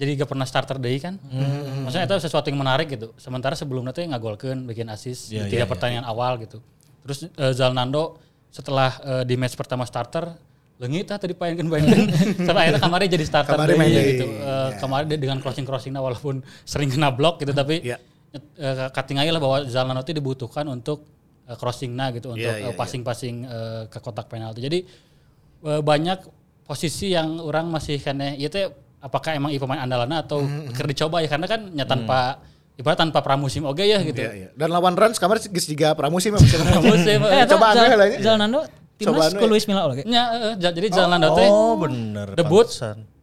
[0.00, 1.20] jadi gak pernah starter deh kan.
[1.84, 3.12] Maksudnya itu sesuatu yang menarik gitu.
[3.20, 6.64] Sementara sebelumnya tuh ngagolkeun bikin assist Iya, di tiga pertandingan awal gitu.
[7.04, 8.16] Terus eh, Zalnando
[8.48, 10.32] setelah eh, di match pertama starter
[10.80, 12.00] leungit tah tadi paenkeun paenkeun
[12.40, 14.24] sampai akhirnya kamari jadi starter Kamari deui main gitu.
[14.26, 18.00] Eh, Kemarin dia dengan crossing crossingnya walaupun sering kena blok gitu tapi Iya.
[18.56, 21.04] eh, katingai lah bahwa Zalnando itu dibutuhkan untuk
[21.44, 24.64] eh, crossingnya gitu untuk Iya, iya, eh, passing-passing eh, ke kotak penalti.
[24.64, 24.78] Jadi
[25.68, 26.24] eh, banyak
[26.64, 28.56] posisi yang orang masih kene itu
[29.00, 30.72] apakah emang ieu pemain andalannya atau Mm-hmm.
[30.72, 32.38] keur dicoba ya karena kan nya tanpa
[32.76, 34.20] ibarat tanpa pramusim oke ya gitu.
[34.20, 34.48] Iya, iya.
[34.52, 36.68] Dan lawan Rans kamar geus jiga pramusim ya, maksudnya.
[36.72, 37.18] Pramusim.
[37.32, 38.18] Eh, Coba anu lah nya.
[38.20, 38.60] Zalnando
[38.96, 39.48] timnas ku ya.
[39.48, 40.04] Luis Milla oke.
[40.04, 42.32] Nya, eh, ja- jadi Zalando teh Oh bener.
[42.32, 42.68] debut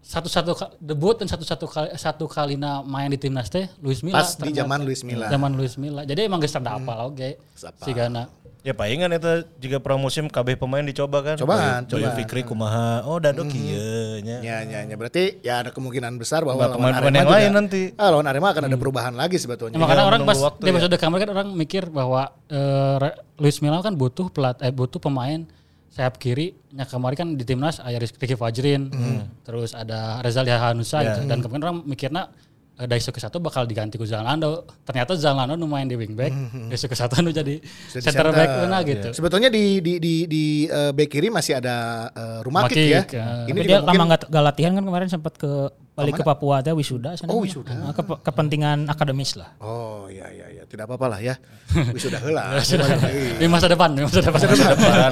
[0.08, 4.24] satu-satu debut dan satu-satu kali satu kalina main di timnas teh Luis Milla.
[4.24, 5.28] Pas di zaman Luis Milla.
[5.28, 6.02] Zaman Luis Milla.
[6.04, 7.36] Jadi emang geus rada apal oge.
[7.60, 8.26] Apal.
[8.68, 9.32] Ya palingan itu
[9.64, 11.40] jika pramusim KB pemain dicoba kan.
[11.40, 12.20] Cobaan, Bayu- Bayu.
[12.20, 13.08] Fikri kumaha.
[13.08, 14.44] Oh Dado kieu nya.
[14.44, 14.96] Ya, ya, ya.
[15.00, 17.82] Berarti ya ada kemungkinan besar bahwa lawan pemain-pemain Arema yang juga- lain nanti.
[17.96, 19.80] Ah, lawan Arema akan ada perubahan lagi sebetulnya.
[19.80, 20.98] Ya, makanya Tinggal orang pas waktu di ya.
[21.00, 22.22] kemarin kan orang mikir bahwa
[23.00, 25.48] Re- Luis Milla kan butuh pelat eh butuh pemain
[25.88, 26.52] sayap kiri.
[26.76, 28.92] Nya kemarin kan di timnas ada Rizky Fajrin,
[29.48, 31.24] terus ada Rezal Hanusa gitu.
[31.24, 32.28] Dan kemudian orang mikirnya
[32.80, 34.70] Daisuke satu bakal diganti ku Zalando.
[34.86, 36.30] Ternyata Zalando nu main di wingback,
[36.70, 38.90] Daisuke satu nu jadi Jadi center back mana Iya.
[38.94, 39.08] gitu.
[39.16, 43.02] Sebetulnya di di di di eh, back kiri masih ada uh, Rumakik Rumakik, ya.
[43.18, 43.26] ya.
[43.50, 45.52] Ini dia mungkin lama nggak latihan kan kemarin sempat ke
[45.98, 47.34] balik ke Papua teh wisuda sana.
[47.34, 47.74] Oh, wisuda.
[47.74, 49.58] Nah, ke- kepentingan akademis lah.
[49.58, 51.34] Oh iya iya iya, tidak apa-apa lah ya.
[51.98, 52.62] Wisuda heula.
[53.42, 54.38] Di masa depan, di masa depan.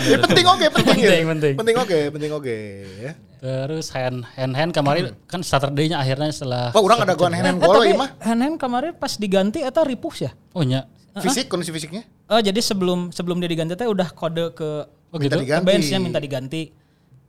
[0.06, 1.10] Ya penting oke, penting ya.
[1.10, 1.54] Penting, penting.
[1.58, 2.58] Penting oke, penting oke
[3.02, 3.14] ya.
[3.46, 7.62] Terus hand hand hand kemarin kan Saturday-nya akhirnya setelah Wah, orang ada goan hand Eh,
[7.62, 8.10] gol tapi ieu mah.
[8.18, 10.34] Henen kemarin pas diganti eta ripuh ya.
[10.58, 10.90] Oh nya.
[11.22, 12.02] Fisik kondisi fisiknya.
[12.26, 14.70] Oh jadi sebelum sebelum dia diganti teh udah kode ke
[15.14, 15.38] Oh gitu.
[15.38, 16.74] ke benchnya minta diganti.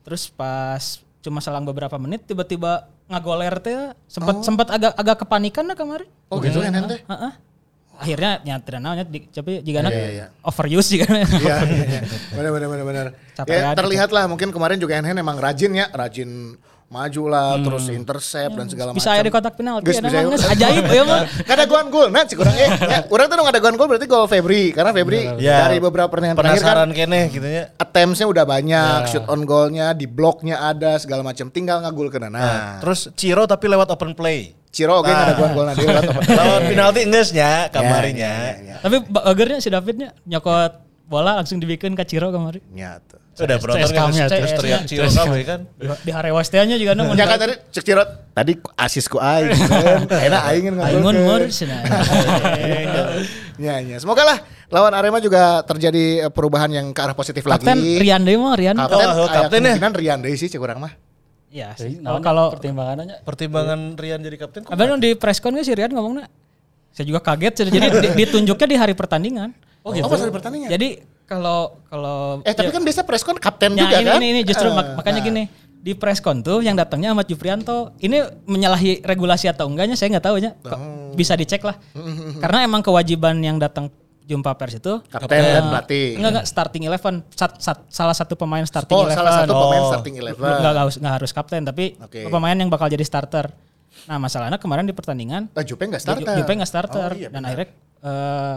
[0.02, 5.76] Terus pas cuma selang beberapa menit tiba-tiba ngagoler teh sempat sempat agak agak kepanikan lah
[5.76, 6.08] kemarin.
[6.32, 7.04] Oh gitu hand teh.
[7.04, 7.32] Heeh.
[7.96, 10.26] Akhirnya ya tidak naon nya, di- tapi jika Iya, iya, iya.
[10.44, 11.06] overuse juga.
[11.16, 12.00] Iya, iya,
[12.36, 13.06] benar benar benar benar.
[13.48, 18.54] Ya, terlihat lah mungkin kemarin juga Enhen emang rajin ya, rajin maju lah, terus intercept
[18.54, 19.02] dan segala macam.
[19.02, 20.54] Bisa di kotak penalti ya bisa namanya ya.
[20.54, 21.22] ajaib ya mah.
[21.50, 24.26] Kada guan gol, nah kurang eh, ya, orang tuh dong ada guan gol berarti gol
[24.30, 27.74] Febri karena Febri Ya, dari beberapa pertandingan terakhir kan penasaran kene gitu ya.
[27.74, 32.30] attempts-nya udah banyak, shoot on goalnya, di bloknya ada segala macam, tinggal ngagul kena.
[32.30, 34.54] Nah, Nah, terus Ciro tapi lewat open play.
[34.70, 36.38] Ciro oke ada guan gol nanti lewat open play.
[36.38, 38.30] Lawan penalti enggaknya kamarinya.
[38.30, 40.72] Ya, ya, ya, Tapi bagernya si Davidnya nyokot
[41.06, 42.62] bola langsung dibikin ke Ciro kemarin.
[42.70, 43.02] ya.
[43.36, 43.44] Ya.
[43.44, 44.56] Sudah penonton kan ya, terus CSKM.
[44.56, 45.60] teriak Ciro kabeh kan.
[45.76, 47.12] Di, di Harewasteanya juga namun.
[47.14, 50.08] Ya kan tadi cek Ciro tadi asis ku aing kan.
[50.08, 51.84] Enak aing kan Aing mun mur cenah.
[53.56, 53.96] Ya, ya.
[53.96, 57.96] Semoga lah lawan Arema juga terjadi eh, perubahan yang ke arah positif Kapten lagi.
[57.96, 58.76] Rian deui mah Rian.
[58.76, 59.72] Kapten, Oh, oh, kapten ya?
[59.72, 60.92] kemungkinan Rian deui sih cek urang mah.
[61.48, 61.96] Iya sih.
[62.04, 64.72] naon kalau pertimbangannya Pertimbangan Rian jadi kapten kok.
[64.72, 66.28] Abang di press con si Rian ngomongnya
[66.92, 69.56] saya juga kaget jadi di- ditunjuknya di hari pertandingan.
[69.80, 70.04] Oh, gitu.
[70.04, 70.68] pas ada pertandingan.
[70.68, 74.18] Jadi kalau kalau Eh tapi ya- kan biasa preskon kapten Ya, juga ini, kan?
[74.18, 75.26] ini ini justru mak- Eh, makanya nah.
[75.26, 75.42] gini
[75.76, 80.36] di preskon tuh yang datangnya Ahmad Jufrianto ini menyalahi regulasi atau enggaknya saya nggak tahu
[80.40, 81.10] ya Oh.
[81.12, 81.78] bisa dicek lah
[82.42, 83.90] karena emang kewajiban yang datang
[84.22, 86.18] jumpa pers itu Kapten dan pelatih.
[86.18, 89.78] enggak enggak starting eleven Sat- sat- salah satu pemain starting Oh, eleven salah satu pemain
[89.80, 89.88] Oh.
[89.88, 90.42] starting eleven.
[90.42, 92.20] enggak, enggak, harus- enggak harus kapten tapi Oke.
[92.24, 93.50] pemain yang bakal jadi starter
[94.04, 96.34] nah masalahnya kemarin di pertandingan Ah, Jupe nggak starter.
[96.36, 97.48] Jupe nggak starter Oh, iya, dan benar.
[97.48, 97.68] akhirnya
[98.02, 98.56] eh,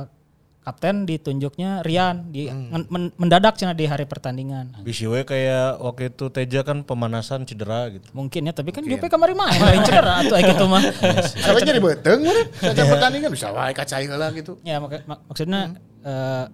[0.59, 2.67] kapten ditunjuknya Rian di Hmm.
[2.69, 7.41] men- men- mendadak cina di hari pertandingan Bisa we kayak waktu itu Teja kan pemanasan
[7.43, 8.05] cedera gitu.
[8.11, 10.83] Mungkin ya, tapi kan Jupe kemarin main lain cedera atau kayak gitu mah.
[11.25, 12.47] Salah jadi beteng meureun.
[12.61, 14.59] Saja pertandingan bisa wae kacai heula gitu.
[14.61, 16.45] ya mak- mak- maksudnya eh,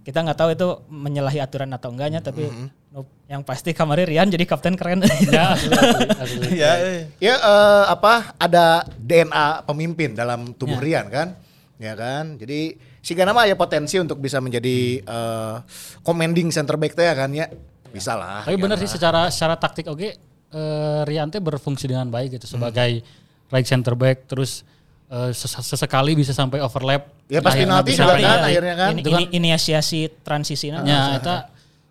[0.00, 2.46] kita nggak tahu itu menyalahi aturan atau enggaknya, tapi
[2.88, 5.00] no- yang pasti kemarin Rian jadi kapten keren.
[5.26, 6.46] ya asli, asli, asli.
[6.54, 7.00] Iya, eh.
[7.18, 11.36] Ya eh, apa ada DNA pemimpin dalam tubuh Rian kan?
[11.76, 12.38] Ya kan?
[12.38, 15.56] Jadi si nama ya potensi untuk bisa menjadi eh,
[16.00, 17.50] commanding center back teh ya kan ya.
[17.90, 18.42] Bisa lah.
[18.42, 20.08] Tapi benar sih secara secara taktik oke
[20.50, 23.02] eh, Riante berfungsi dengan baik gitu sebagai
[23.50, 24.62] right center back terus
[25.10, 27.10] eh, ses- sesekali bisa sampai overlap.
[27.26, 28.88] Ya, pas Akhirnya penalti bisa juga kan akhirnya kan.
[28.92, 31.34] Ini, kan- ini inisiasi transisi Ya, itu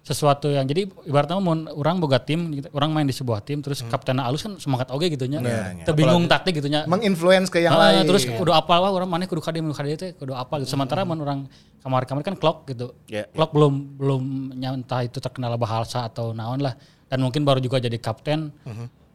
[0.03, 3.87] sesuatu yang jadi ibaratnya mau orang boga tim gitu, orang main di sebuah tim terus
[3.87, 5.39] kapten alus kan semangat oge gitu nya.
[5.87, 6.83] Teu bingung taktik gitu nya.
[6.83, 8.03] Menginfluence ke yang Ah, lain.
[8.03, 10.75] terus kudu apal wah orang mana kudu kade kudu kade teh kudu apal gitu.
[10.75, 11.47] Sementara mun orang
[11.79, 12.91] kamar-kamar kan clock gitu.
[13.07, 14.23] Ya, Clock belum belum
[14.59, 16.75] nyantah itu terkenal bahasa atau naon lah
[17.07, 18.51] dan mungkin baru juga jadi kapten.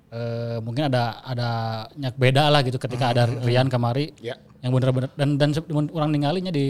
[0.09, 1.49] Eh, mungkin ada ada
[1.93, 4.41] nyak beda lah gitu ketika ada Rian kemari Ya.
[4.65, 5.53] yang bener-bener dan dan
[5.93, 6.65] orang ninggalinya di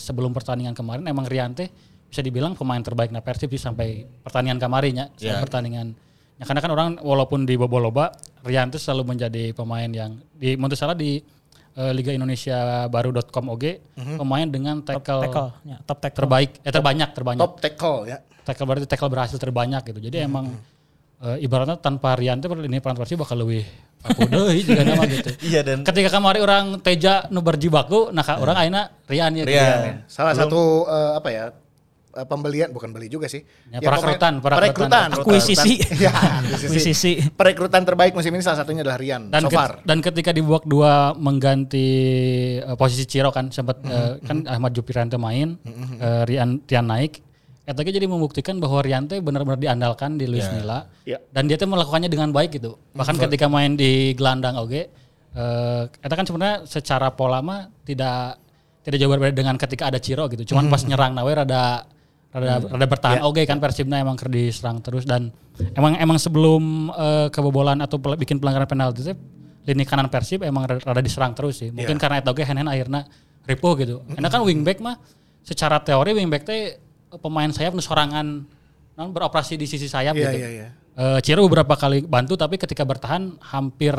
[0.00, 1.68] sebelum pertandingan kemarin emang Rian teh
[2.10, 5.94] bisa dibilang pemain terbaik na Persib sih sampai pertandingan kemarinnya sampai pertandingan
[6.40, 8.10] ya karena kan orang walaupun di bobo loba
[8.42, 11.20] Rian tuh selalu menjadi pemain yang di menurut salah di
[11.76, 16.18] eh, Liga Indonesia baru.com oge pemain dengan tackle, tackle, ya, top tackle.
[16.24, 18.18] terbaik eh terbanyak terbanyak top tackle ya.
[18.42, 20.00] tackle berarti tackle berhasil terbanyak gitu.
[20.00, 20.48] Jadi emang
[21.20, 23.62] eh, ibaratnya tanpa Rian teh ini peran Persib bakal lebih
[24.00, 25.30] aku deui juga nama gitu.
[25.44, 29.44] Iya dan Ketika kemarin orang Teja nu berjibaku, nah ka orang aina Rian ya.
[29.44, 30.08] Rian.
[30.08, 31.46] Salah satu eh, apa ya?
[32.12, 33.42] Eh, pembelian bukan beli juga sih.
[33.70, 34.58] Ya, perekrutan, perekrutan.
[34.58, 35.74] perekrutan, Akuisisi.
[36.04, 36.10] Ya,
[36.42, 37.12] akuisisi.
[37.30, 39.72] Perekrutan terbaik musim ini salah satunya adalah Rian Dan, so ket- far.
[39.84, 41.88] dan ketika di babak dua mengganti
[42.58, 45.58] eh, posisi Ciro kan sempat eh, kan Ahmad Jupiranto main,
[45.98, 47.22] eh, Rian Rian naik.
[47.60, 50.90] Eta ge jadi membuktikan bahwa Rian teh benar-benar diandalkan di Luis Milla.
[51.06, 51.22] Ya.
[51.30, 52.74] Dan dia tuh melakukannya dengan baik gitu.
[52.98, 54.90] Bahkan ketika main di gelandang oge
[55.30, 58.42] eh eta kan sebenarnya secara pola mah tidak
[58.82, 60.42] tidak jauh berbeda dengan ketika ada Ciro gitu.
[60.50, 61.30] Cuman pas nyerang nawe
[62.30, 65.34] rada rada rada bertahan oge kan Persibna emang diserang terus dan
[65.74, 69.14] emang emang sebelum eh, kebobolan atau pel- bikin pelanggaran penalti itu
[69.66, 71.68] lini kanan Persib emang rada, rada diserang terus sih.
[71.68, 73.04] Mungkin karena eta oge hen-hen akhirnya
[73.44, 74.00] ripuh gitu.
[74.08, 74.96] Karena kan wingback mah
[75.42, 76.78] secara teori wingback teh
[77.18, 78.46] pemain sayap nu sorangan
[78.94, 80.36] non beroperasi di sisi sayap Iya, gitu.
[80.38, 80.68] iya, iya.
[80.96, 83.94] Eh, Ciro beberapa kali bantu tapi ketika bertahan hampir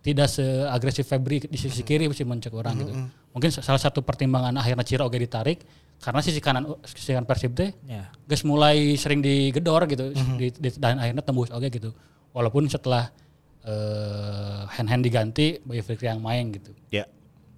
[0.00, 2.92] tidak seagresif Febri di sisi kiri mesti mencek orang gitu.
[3.34, 5.60] Mungkin salah satu pertimbangan akhirnya Ciro oge ditarik
[5.98, 8.12] karena sisi kanan sisi kanan Persib teh Ya.
[8.22, 11.90] geus mulai sering digedor gitu di, di- dan akhirnya tembus oge gitu.
[12.30, 13.10] Walaupun setelah
[13.62, 16.70] eh hand hand diganti Bayu Fikri yang main gitu.
[16.88, 17.10] Ya.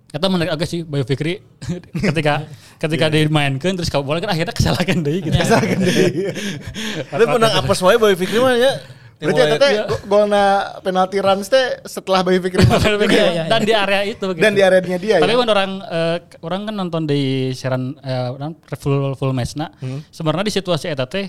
[0.09, 1.45] Kata menarik agak sih Bayu Fikri
[2.09, 5.36] ketika ketika dimainkan terus kalau bola kan akhirnya kesalahan deh gitu.
[7.11, 8.72] Tapi menang apes wae Boy Fikri mah ya.
[9.19, 10.45] Berarti eta teh go- golna
[10.79, 13.03] penalti runs teh setelah Bayu Fikri masuk.
[13.11, 14.39] Iya, iya, dan di area itu gitu.
[14.39, 15.43] Dan di areanya dia Tapi ya.
[15.43, 19.75] kan orang eh, orang kan nonton di siaran orang full full match nah.
[20.09, 21.27] Sebenarnya di situasi eta teh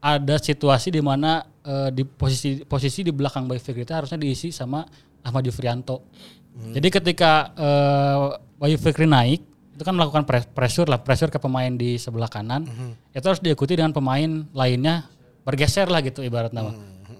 [0.00, 4.48] ada situasi di mana eh, di posisi posisi di belakang Bayu Fikri itu harusnya diisi
[4.48, 4.88] sama
[5.20, 6.08] Ahmad Yufrianto.
[6.56, 8.26] Jadi ketika eh,
[8.56, 9.44] Bayu Fikri naik
[9.76, 12.64] itu kan melakukan pres- pressure lah, pressure ke pemain di sebelah kanan.
[13.12, 14.24] Itu harus diikuti dengan pemain
[14.56, 15.04] lainnya
[15.44, 16.72] bergeser lah gitu ibarat nama.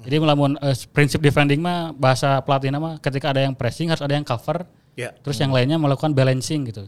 [0.06, 4.14] Jadi melamun eh, prinsip defending mah bahasa pelatih mah ketika ada yang pressing harus ada
[4.14, 4.62] yang cover.
[4.94, 5.12] Ya.
[5.20, 6.86] Terus yang lainnya melakukan balancing gitu.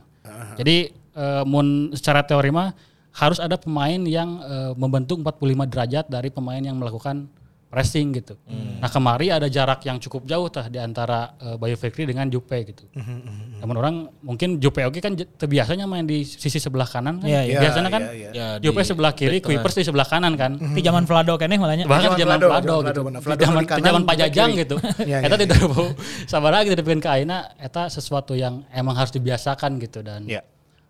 [0.55, 2.73] Jadi eh, mun secara teori mah
[3.19, 7.27] harus ada pemain yang eh, membentuk 45 derajat dari pemain yang melakukan
[7.69, 8.33] pressing gitu.
[8.79, 12.57] Nah kemari ada jarak yang cukup jauh tah di antara eh, Bayu Fikri dengan Jupe
[12.65, 12.89] gitu.
[13.59, 17.29] Namun orang mungkin Jupe oke kan j- biasanya main di sisi sebelah kanan kan.
[17.29, 17.61] Iya, iya.
[17.61, 18.31] Biasanya kan Iya, iya.
[18.33, 20.57] Ya, Jupe di- sebelah kiri, Kuipers di sebelah kanan kan.
[20.57, 21.85] Di zaman Vlado keneh malahnya.
[21.85, 23.01] Bahkan Zaman di zaman Vlado, gitu.
[23.05, 24.77] Di zaman di zaman Pajajang gitu.
[25.05, 25.43] Iya, Eta iya.
[25.45, 25.87] tidak mau
[26.25, 30.41] sabar gitu dipikeun ka ayeuna eta sesuatu yang emang harus dibiasakan gitu dan Iya.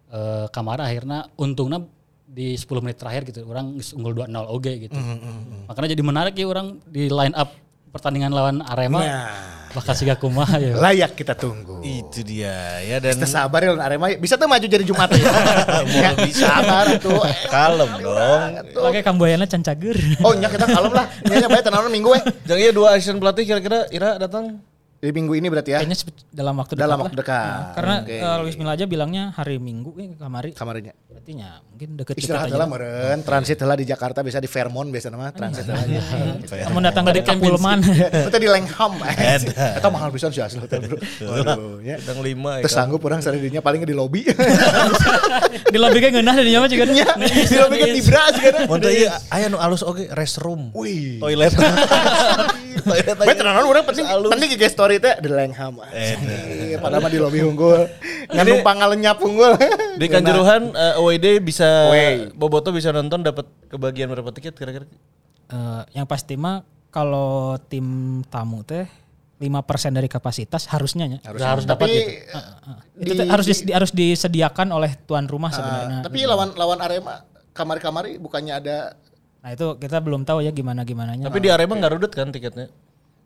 [0.09, 1.83] eh, kamara akhirnya untungnya
[2.29, 4.95] di 10 menit terakhir gitu orang unggul 2-0 oge gitu.
[4.95, 7.51] Mm-hmm, Makanya jadi menarik ya orang di line up
[7.89, 9.33] pertandingan lawan Arema Nah.
[9.69, 10.77] bakal siga kumaha ya.
[10.77, 11.81] Layak kita tunggu.
[11.81, 14.07] Itu dia ya dan Kita sabar ya lawan Arema.
[14.15, 15.25] Bisa tuh maju jadi Jumat ya.
[16.05, 17.21] ya bisa sabar tuh.
[17.49, 18.51] kalem dong.
[18.77, 19.97] Pakai kamboyana can cager.
[20.21, 21.09] Oh nya kita kalem lah.
[21.25, 22.21] Nya bae tenanan minggu we.
[22.45, 24.61] Jangan iya dua asisten pelatih kira-kira Ira datang.
[24.99, 25.79] Di minggu ini berarti ya.
[25.79, 26.83] Kayaknya dalam waktu dekat.
[26.83, 27.39] Dalam waktu dekat.
[27.47, 28.17] Nah, karena Oke.
[28.19, 30.51] eh, Luis Milla aja bilangnya hari Minggu eh, kamari.
[30.59, 30.91] Kamarnya.
[31.29, 32.57] Berarti nya mungkin deket-deket Istirahat aja.
[32.57, 33.21] lah meren.
[33.21, 35.85] Transit lah di Jakarta bisa di Fairmont biasa nama transit lah.
[36.41, 37.85] Kamu datang dari Kapulman.
[37.85, 38.97] Kita di Lengham.
[39.77, 40.97] Kita mahal bisa sih asli hotel bro.
[40.97, 42.01] Waduh, ya.
[42.01, 42.65] Sedang lima ya.
[42.65, 44.25] Terus sanggup orang saridinya paling di lobby.
[45.75, 46.89] di lobby kayak ngeunah dari nyawa juga.
[46.89, 48.55] Nya, di lobby kan di bra sih kan.
[48.65, 50.73] Mun ieu aya nu alus oge restroom.
[50.73, 51.21] Wih.
[51.21, 51.53] Toilet.
[52.87, 55.81] Bae tenanan orang penting penting ge story teh di Lengham.
[55.91, 56.77] Eh.
[56.79, 57.87] Padahal mah di lobby unggul.
[58.29, 59.57] Ngan numpang ngalenyap unggul.
[59.99, 62.31] Di Kanjuruhan eh, away day bisa Away.
[62.35, 64.87] Boboto bisa nonton dapat kebagian berapa tiket kira-kira?
[65.49, 68.87] Eh, yang pasti mah kalau tim tamu teh
[69.39, 71.19] 5% dari kapasitas harusnya ya.
[71.31, 72.39] Harus dapat Tapi gitu.
[72.99, 76.03] Itu teh harus dis- harus disediakan oleh tuan rumah sebenarnya.
[76.03, 77.23] tapi lawan lawan Arema
[77.55, 78.77] kamari-kamari bukannya ada
[79.39, 81.31] Nah itu kita belum tahu ya gimana gimananya.
[81.31, 82.69] Tapi di Arema nggak rudet kan tiketnya?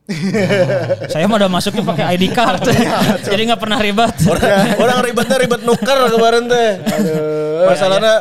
[1.13, 2.67] Saya mah udah masuknya pakai ID card,
[3.31, 4.11] jadi nggak pernah ribet.
[4.27, 4.51] Orang,
[4.83, 6.71] orang ribetnya ribet nuker kemarin teh.
[7.71, 8.15] Masalahnya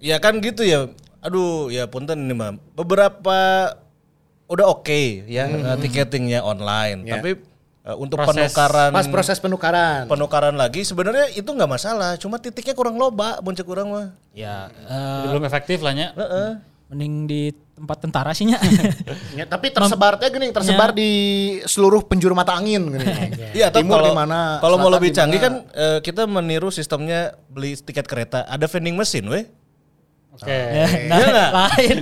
[0.00, 0.88] ya kan gitu ya.
[1.20, 2.56] Aduh ya punten ini mah.
[2.72, 3.72] Beberapa
[4.48, 7.04] udah oke ya eh, tiketingnya online.
[7.04, 7.20] Ya.
[7.20, 7.36] Tapi
[7.84, 10.08] eh, untuk Proses- penukaran pas proses penukaran.
[10.08, 12.16] penukaran lagi sebenarnya itu nggak masalah.
[12.16, 14.16] Cuma titiknya kurang loba, muncul kurang mah.
[14.32, 16.16] Ya, Jadi belum efektif lah nya.
[16.16, 16.75] Heeh.
[16.86, 17.42] Mending di
[17.76, 18.48] tempat tentara sih.
[19.36, 21.10] Ya, tapi tersebar teh gini, tersebar di
[21.68, 23.04] seluruh penjuru mata angin gini.
[23.58, 27.76] Iya, atau Timur di mana, kalau mau lebih canggih kan eh, kita meniru sistemnya beli
[27.76, 29.44] tiket kereta, ada vending mesin, weh.
[30.36, 30.58] Oke.
[31.06, 31.50] nah, Iya nggak?
[31.60, 31.96] lain.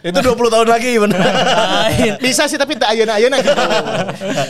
[0.00, 1.18] Itu 20 tahun lagi bener.
[1.18, 2.12] lain.
[2.18, 3.52] Bisa sih tapi tak ayeuna-ayeuna gitu.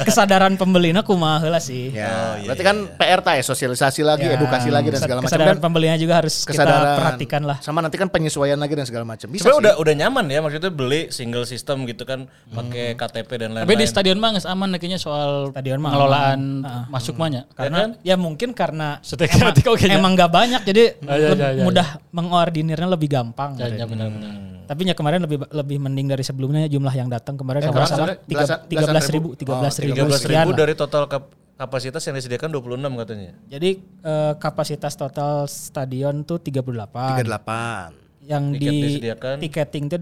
[0.04, 1.90] Kesadaran pembelinya kumaha heula sih.
[1.90, 5.56] ya, berarti kan PR tah ya, sosialisasi lagi, Ya, edukasi lagi dan segala macam Kesadaran
[5.56, 7.56] dan pembelinya juga harus kesadaran kita perhatikan lah.
[7.58, 9.26] Sama nanti kan penyesuaian lagi dan segala macam.
[9.26, 13.48] Bisa Sebenarnya udah udah nyaman ya maksudnya beli single system gitu kan, pakai KTP dan
[13.52, 13.66] lain-lain.
[13.66, 16.92] Tapi di stadion mah aman kayaknya soal Stadion mah pengelolaan aman.
[16.92, 17.48] masuk mahnya.
[17.54, 19.96] Karena ya mungkin karena emang, ya.
[19.96, 23.54] emang gak banyak jadi Ah, ya, leb- ya, ya, mudah mengordinirnya lebih gampang.
[23.54, 24.32] Ya, ya benar-benar.
[24.66, 28.18] Tapi ya kemarin lebih lebih mending dari sebelumnya jumlah yang datang kemarin Eh, kalau salah
[28.20, 28.44] tiga
[28.84, 30.58] belas ribu, tiga belas ribu, 13 sekian ribu lah.
[30.58, 33.30] dari total kap- kapasitas yang disediakan 26 katanya.
[33.46, 37.24] Jadi eh, kapasitas total stadion tuh 38.
[37.24, 37.96] 38.
[38.22, 39.34] Yang Tiket di disediakan.
[39.40, 40.00] tiketing tuh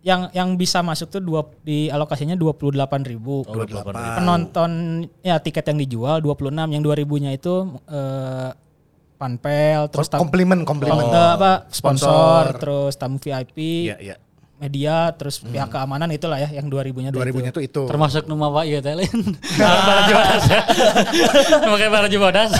[0.00, 2.72] yang yang bisa masuk tuh dua di alokasinya 28
[3.04, 3.42] ribu.
[3.42, 4.10] Oh, 28 ribu.
[4.16, 4.70] Penonton
[5.20, 6.40] ya tiket yang dijual 26,
[6.70, 8.48] yang 2000-nya itu eh,
[9.16, 11.02] panpel terus tam- komplimen komplimen.
[11.02, 12.44] eh, apa sponsor, Sponsor.
[12.56, 13.56] terus tamu VIP,
[13.88, 14.16] Iya, iya.
[14.56, 17.82] media, terus pihak keamanan itulah ya yang 2000-nya tuh 2000-nya tuh itu.
[17.84, 19.20] Termasuk nu mawa ieu teh lain.
[19.88, 20.44] Baju bodas.
[21.58, 22.50] Pakai baju bodas.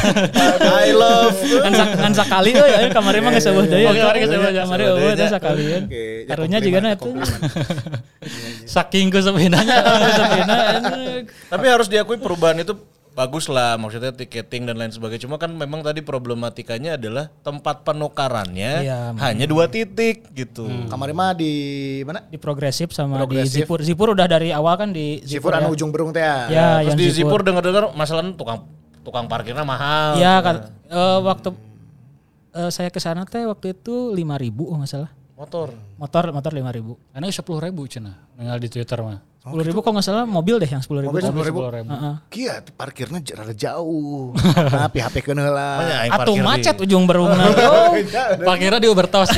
[0.76, 3.84] I love kan, sak- kan sakali euy ya kamari mah geus eueuh deui.
[3.86, 4.52] Oke, kamari geus eueuh.
[4.54, 5.64] Kamari eueuh teh sakali.
[5.64, 5.80] Ya
[6.28, 7.32] Karunya juga na komplimen, itu.
[8.76, 9.76] Saking ku sepinanya.
[10.12, 10.57] Sepina.
[11.52, 12.76] Tapi harus diakui perubahan itu
[13.16, 15.24] bagus lah maksudnya tiketing dan lain sebagainya.
[15.24, 20.68] Cuma kan memang tadi problematikanya adalah tempat penukarannya Iya, hanya dua titik gitu.
[20.68, 21.52] Kemarin mah di
[22.04, 22.20] mana?
[22.28, 23.56] di progresif sama Progresif.
[23.56, 23.78] di Zipur.
[23.80, 25.64] Zipur udah dari awal kan di Sipur ya.
[25.64, 26.36] anu ujung berung teh ya.
[26.52, 28.68] Ya, Terus yang di Zipur dengar-dengar masalahnya tukang
[29.00, 30.20] tukang parkirnya mahal.
[30.20, 31.48] Ya kan eh, waktu
[32.52, 34.20] eh, saya ke sana teh waktu itu 5000
[34.60, 35.10] oh nggak salah.
[35.36, 35.72] Motor.
[35.96, 37.12] Motor motor 5000.
[37.16, 38.12] Karena sepuluh ribu cina.
[38.36, 39.20] Nenggal di Twitter mah.
[39.47, 41.07] 10.000 kok nggak salah mobil deh yang 10.000.
[41.07, 41.30] Mobil tuh.
[41.30, 41.59] sepuluh ribu.
[41.62, 41.88] Sepuluh ribu.
[41.88, 42.14] Heeh.
[42.26, 44.34] Kia parkirnya rada jauh.
[44.66, 45.74] Tapi HP kena lah.
[45.78, 47.44] Makanya aing Atuh parkir di- macet ujung berungna.
[47.66, 47.94] Oh.
[48.42, 49.30] Parkirnya di Ubertos.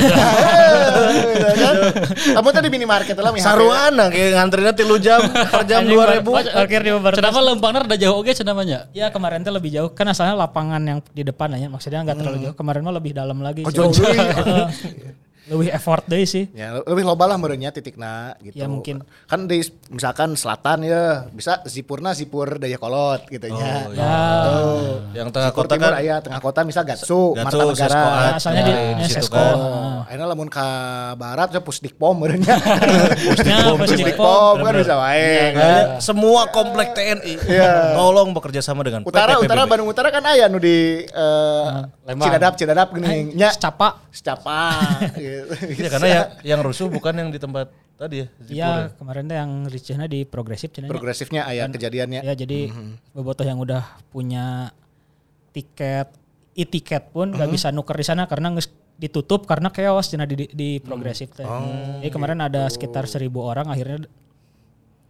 [2.35, 3.31] Kamu tadi minimarket lah.
[3.37, 6.25] Saruana kayak ngantrinnya tilu jam per jam 2000.
[6.25, 7.13] par- Parkir di Uber.
[7.13, 8.79] Kenapa lempangnya rada jauh oke cenah namanya?
[8.91, 12.39] Ya kemarin tuh lebih jauh kan asalnya lapangan yang di depan aja maksudnya nggak terlalu
[12.43, 12.55] jauh.
[12.57, 13.63] Kemarin mah lebih dalam lagi.
[13.63, 13.93] Oh, jauh.
[15.49, 16.47] Lebih effort deh sih.
[16.53, 18.55] Ya lebih loba lah merenya titikna gitu.
[18.55, 19.01] Ya, mungkin.
[19.25, 23.89] Kan di misalkan selatan ya bisa Zipurna Zipur Daya Kolot gitu nya.
[23.91, 24.17] Ya,
[25.15, 28.01] Yang tengah Zipur kota timur kan aya tengah kota misal Gatsu, Gatsu, Marta Negara.
[28.01, 28.33] Ad.
[28.39, 29.35] asalnya di Ya, ya, Sesko.
[29.35, 29.55] kan.
[29.55, 30.69] Oh, ayeuna lamun ka
[31.15, 32.55] barat ya Pusdikpom merenya.
[32.55, 33.77] Ya, Pusdikpom.
[33.79, 35.53] Pusdikpom kan bisa wae.
[35.53, 37.95] Kayaknya semua komplek TNI Iya.
[37.95, 39.65] tolong bekerja sama dengan Utara PT utara.
[39.65, 41.67] Bandung Utara kan aya nu di eh,
[42.05, 42.29] Lembang.
[42.29, 43.49] Cidadap Cidadap geuning nya.
[43.51, 44.03] Secapa.
[44.11, 44.61] Secapa
[45.15, 45.38] gitu.
[45.78, 46.26] Iya karena yang
[46.57, 48.26] yang rusuh bukan yang di tempat tadi ya.
[48.49, 48.86] Iya, ya.
[48.95, 52.20] kemarin teh yang ricehna di progresif progresifnya aya kejadiannya.
[52.22, 52.70] Ya jadi
[53.12, 54.72] bobotoh yang udah punya
[55.53, 56.11] tiket
[56.59, 60.47] e-tiket pun nggak bisa nuker di sana karena nges ditutup karena chaos cenah di, di,
[60.51, 61.47] di progresif teh.
[61.47, 64.11] Jadi kemarin ada sekitar seribu orang akhirnya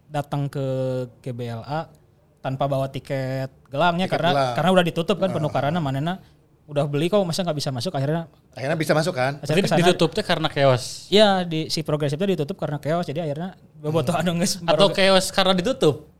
[0.09, 0.65] datang ke
[1.25, 1.89] GBLA
[2.41, 4.55] tanpa bawa tiket gelangnya karena gelang.
[4.57, 6.23] karena udah ditutup kan penukarannya manena
[6.69, 9.41] udah beli kok masa nggak bisa masuk akhirnya Akhirnya bisa masuk kan?
[9.41, 11.09] akhirnya kesana- ditutup teh karena chaos.
[11.09, 15.55] Iya di si progresifnya ditutup karena chaos jadi akhirnya bobotoh anu geus Atau chaos karena
[15.55, 16.13] ditutup.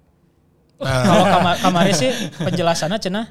[0.79, 3.27] kalau kamar kemarin sih penjelasannya cenah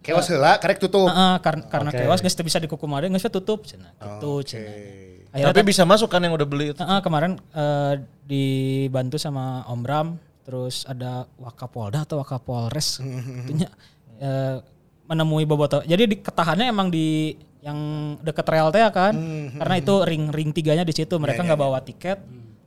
[0.00, 1.06] Kewas heula karek tutup.
[1.06, 3.94] Heeh, karena karena kewas geus teu bisa dikukumade geus we tutup cenah.
[3.94, 4.74] Gitu cenah.
[5.30, 6.76] Akhirnya Tapi bisa masuk kan yang udah beli itu.
[6.76, 7.94] Heeh, kemarin eh,
[8.24, 10.08] dibantu sama Om Bram,
[10.42, 12.98] terus ada Wakapolda atau Wakapolres
[13.44, 13.70] itunya
[14.18, 14.58] eh,
[15.12, 15.84] menemui Boboto.
[15.84, 17.78] Jadi di ketahannya emang di yang
[18.18, 19.12] deket rel teh kan.
[19.52, 21.20] Karena itu ring ring tiganya di situ.
[21.20, 22.18] Mereka nggak bawa tiket,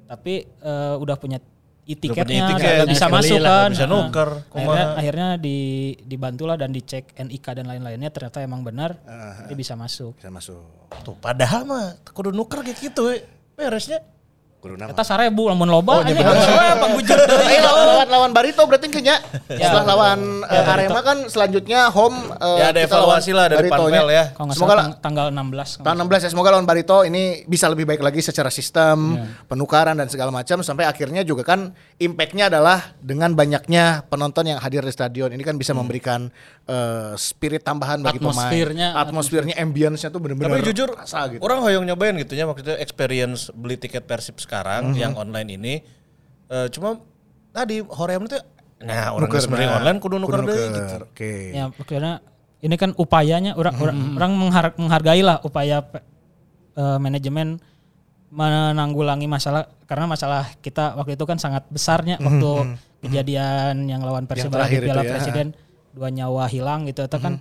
[0.06, 1.41] tapi eh, udah punya
[1.86, 3.70] e-tiketnya e-tiket, dan bisa masuk lah, kan.
[3.78, 3.93] bisa Heeh.
[3.93, 4.98] nuker, Akhirnya, kumaha.
[4.98, 5.58] akhirnya di
[6.02, 8.98] dibantulah dan dicek NIK dan lain-lainnya ternyata emang benar.
[9.46, 10.18] Jadi bisa masuk.
[10.18, 10.66] Bisa masuk.
[11.06, 13.22] Tuh padahal mah kudu nuker kayak gitu we.
[13.54, 14.02] Beresnya.
[14.66, 14.89] Kudu nama.
[14.89, 16.01] Eta sarebu lamun loba Oh.
[16.01, 17.45] Wah, panggujur deui.
[17.47, 19.70] Eh, lawan, lawan, Barito berarti kayaknya Ya.
[19.70, 23.70] setelah lawan eh, Arema kan selanjutnya home eh, Ya ada evaluasi lah dari.
[23.70, 24.34] Panpel ya.
[24.34, 25.86] Nggak Semoga tanggal 16.
[25.86, 29.13] Tahun 16 ya semoga lawan Barito ini bisa lebih baik lagi secara sistem
[29.45, 34.82] penukaran dan segala macam sampai akhirnya juga kan impactnya adalah dengan banyaknya penonton yang hadir
[34.82, 36.34] di stadion ini kan bisa memberikan
[36.66, 41.39] eh, spirit tambahan bagi Atmosfernya- pemain atmosfernya ambience-nya tuh bener-bener Tapi jujur rasa gitu.
[41.39, 44.55] orang hoyong nyobain gitu ya maksudnya experience beli tiket Persib sekarang
[44.93, 45.74] yang online ini
[46.47, 47.01] eh, cuma
[47.51, 48.38] tadi hoream itu
[48.76, 49.80] nah orang beli nah.
[49.80, 50.95] online kudu nuker Kudu nuker, gitu.
[51.10, 51.34] Oke.
[51.56, 52.14] Ya maksudnya
[52.60, 55.82] ini kan upayanya orang orang, orang menghar- menghargai lah upaya
[56.76, 57.58] eh, manajemen
[58.36, 62.76] menanggulangi masalah karena masalah kita waktu itu kan sangat besarnya waktu
[63.06, 65.12] kejadian yang lawan Persibara di terakhir Piala ya.
[65.16, 65.47] Presiden
[65.95, 67.39] dua nyawa hilang gitu itu kan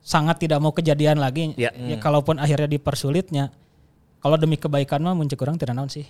[0.00, 1.74] sangat tidak mau kejadian lagi Ya.
[1.74, 3.50] ya kalaupun akhirnya dipersulitnya
[4.22, 6.06] kalau demi kebaikan mah muncul kurang tidak naon sih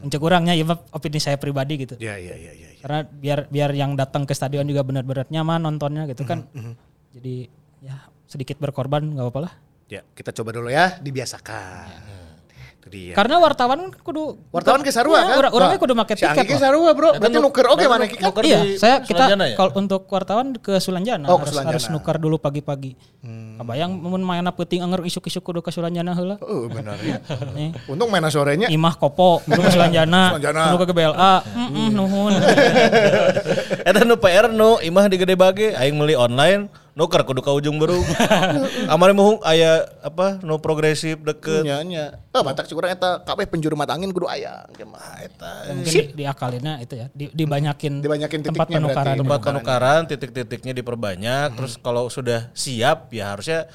[0.00, 2.68] muncul kurangnya ya Pak, opini saya pribadi gitu Ya ya ya ya.
[2.70, 2.80] ya.
[2.80, 6.44] karena biar biar yang datang ke stadion juga benar-benar nyaman nontonnya gitu kan
[7.10, 7.46] jadi
[7.80, 7.96] ya
[8.26, 9.54] sedikit berkorban nggak apa-apa lah
[9.90, 11.90] Ya, kita coba dulu ya, dibiasakan.
[11.90, 12.29] Itu
[12.90, 13.14] dia.
[13.14, 15.36] karena wartawan kan kudu Wartawan ke Sarua Iya, kan?
[15.38, 16.60] orang- orangnya Wah, kudu make si tiket lah.
[16.60, 17.10] Sarua, Bro.
[17.14, 19.54] Berarti nuker oke mana Ki, nuker iya saya kita ya?
[19.54, 22.98] kalau untuk wartawan ke Sulanjana Oh, harus harus nukar dulu pagi-pagi
[23.56, 27.22] kebayang mun main peuting anger isuk-isuk kudu ke Sulanjana heula Oh, benar ya.
[27.56, 28.66] Nih, Untung main sorenya.
[28.66, 32.34] imah kopo kudu ke Sulanjana kudu ke GBLA heeh nuhun
[33.88, 36.66] Eta nu PR nu imah di gede bage aing meuli online
[37.00, 37.96] nuker kudu ka ujung baru.
[38.92, 41.64] Amari muhung aya apa nu progresif deket.
[41.64, 42.04] Nya nya.
[42.36, 44.68] Ah, batak sih kurang eta kabeh penjuru mata angin kudu aya.
[44.76, 45.70] Gimana eta?
[45.72, 51.80] mungkin di, diakalinnya itu ya di, dibanyakin Dibanyakin tempat penukaran Tempat penukaran titik-titiknya diperbanyak terus
[51.80, 53.70] kalau sudah siap ya harusnya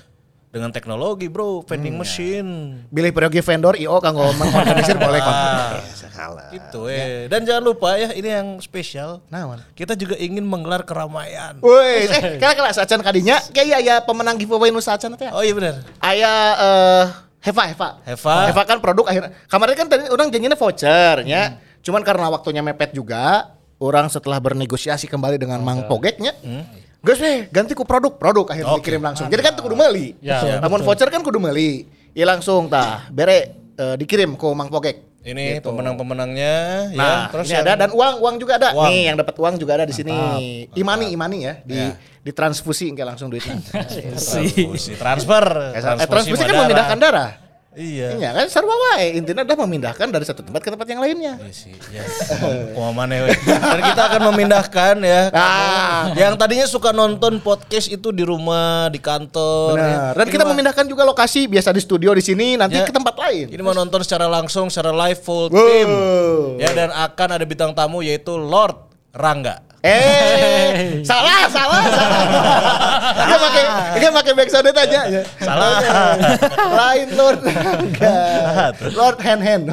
[0.55, 5.19] dengan teknologi bro vending machine Bilih periode vendor IO kanggo mengorganisir boleh.
[5.91, 6.47] Sakala.
[6.55, 9.59] gitu eh dan jangan lupa ya ini yang spesial Naon?
[9.75, 14.71] kita juga ingin menggelar keramaian Woi, eh kala kala sacan kadinya kayak aya pemenang giveaway
[14.71, 15.27] nu sacan teh.
[15.27, 17.05] oh iya benar Aya eh
[17.43, 17.89] Heva Heva.
[18.07, 18.35] Heva.
[18.49, 21.59] Heva kan produk akhir kemarin kan tadi orang janjinya voucher nya.
[21.85, 26.33] Cuman karena waktunya mepet juga, orang setelah bernegosiasi kembali dengan Mang Pogeknya.
[27.05, 28.81] Guys, weh, ganti ku produk, produk akhirnya Oke.
[28.81, 29.29] dikirim langsung.
[29.29, 30.17] Jadi kan tuh kudu meuli.
[30.19, 30.57] Ya, Betul.
[30.57, 31.85] Namun voucher kan kudu meuli.
[32.11, 35.13] Ya langsung tah, bere eh, dikirim ke Mang Pogek.
[35.21, 35.65] ini Gitu.
[35.65, 36.53] pemenang-pemenangnya
[36.93, 38.69] ya Nah, terus ini ada dan uang uang juga ada.
[38.73, 38.89] Uang.
[38.89, 40.13] Nih yang dapat uang juga ada di sini.
[40.73, 41.81] Imani Imani ya, di
[42.21, 43.57] ditransfusi kayak langsung duitnya.
[43.57, 46.61] transfusi transfer Eh, transfusi kan darah.
[46.61, 47.29] memindahkan darah.
[47.75, 51.35] Iya Iya kan sarwa wae intinya adalah memindahkan dari satu tempat ke tempat yang lainnya.
[51.37, 52.01] Iya sih, ya.
[52.71, 53.35] Kumaha maneh we.
[53.45, 55.21] Dan kita akan memindahkan ya.
[55.31, 56.09] Ah.
[56.13, 59.75] Yang tadinya suka nonton podcast itu di rumah, di kantor.
[59.75, 59.83] ya.
[59.83, 60.13] Benar.
[60.13, 62.83] Dan Ini kita mah- memindahkan juga lokasi biasa di studio di sini nanti Ya.
[62.83, 63.47] ke tempat lain.
[63.47, 65.59] Ini mau nonton secara langsung, secara live full Wow.
[65.59, 65.89] team.
[66.57, 68.75] Ya dan akan ada bintang tamu yaitu Lord
[69.11, 69.63] Rangga.
[69.85, 72.21] Eh, salah, salah, salah.
[73.21, 73.63] Dia pakai
[73.95, 74.99] dia pakai backsound aja.
[75.37, 75.77] Salah.
[76.73, 77.39] Lain Lord.
[77.45, 78.81] Enggak.
[78.91, 79.63] Lord hand hand.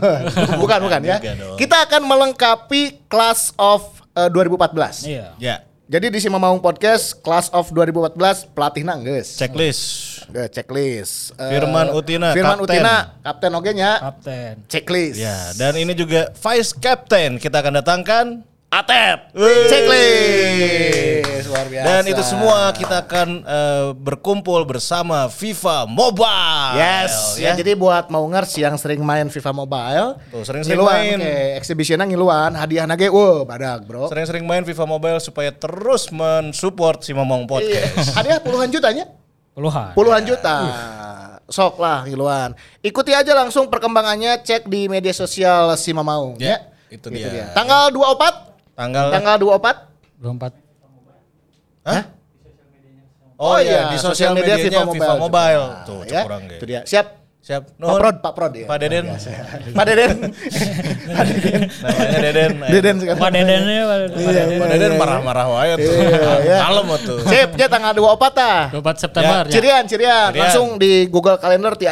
[0.60, 1.16] Bukan, bukan ya.
[1.56, 5.08] Kita akan melengkapi Class of eh, 2014.
[5.08, 5.26] Iya.
[5.40, 5.56] Ya,
[5.88, 9.36] Jadi di Sima Maung Podcast Class of 2014 pelatih nanggeus.
[9.36, 9.82] checklist.
[10.28, 11.32] Ke checklist.
[11.36, 12.80] Eh, Firman Utina, Firman kapten.
[12.80, 13.92] Utina, kapten oge nya.
[13.96, 14.52] Kapten.
[14.68, 15.16] Checklist.
[15.16, 18.24] Ya, dan ini juga vice captain kita akan datangkan
[18.72, 19.36] Atep.
[19.68, 21.44] Checklist.
[21.44, 21.84] Luar biasa.
[21.84, 26.80] Dan itu semua kita akan eh, berkumpul bersama FIFA Mobile.
[26.80, 27.52] Yes, ya.
[27.52, 31.20] jadi buat maungers yang sering main FIFA Mobile, Tuh, sering-sering main.
[31.20, 34.08] Oke, exhibitionnya ngiluan, hadiah nage, wow, badak bro.
[34.08, 38.08] Sering-sering main FIFA Mobile supaya terus mensupport si Momong Iya, Podcast.
[38.16, 39.04] hadiah puluhan jutanya,
[39.52, 39.92] Puluhan.
[39.92, 40.56] puluhan juta.
[41.44, 42.56] Sok lah ngiluan.
[42.80, 46.58] Ikuti aja langsung perkembangannya, cek di media sosial si Mamaung Ya, ya.
[46.88, 47.52] itu Gitu dia.
[47.52, 50.62] Tanggal 24, Tanggal tanggal 24 24
[51.82, 52.02] Hah?
[53.42, 55.66] Oh, iya, di sosial medianya FIFA Mobile.
[55.66, 55.82] juga.
[55.82, 56.22] Tuh, ya.
[56.22, 56.80] kurang Itu dia.
[56.86, 57.21] Siap.
[57.43, 57.74] Siap.
[57.74, 58.70] Pak Prod, Pak Prod ya.
[58.70, 59.05] Pak Deden.
[59.78, 60.30] Pak Deden.
[61.11, 61.61] Pak Deden.
[61.82, 62.53] Namanya Deden.
[62.70, 63.18] Deden sekarang.
[63.18, 64.18] Pak Dedennya Pak Deden.
[64.22, 65.90] Iya, Pak Deden marah-marah wae tuh.
[65.90, 66.57] Iya, iya.
[66.70, 67.18] Kalem tuh.
[67.26, 68.61] Sip, ya tanggal 24 tah.
[68.78, 69.51] 24 September ya.
[69.51, 71.90] Cirian, cirian, langsung di Google Calendar ti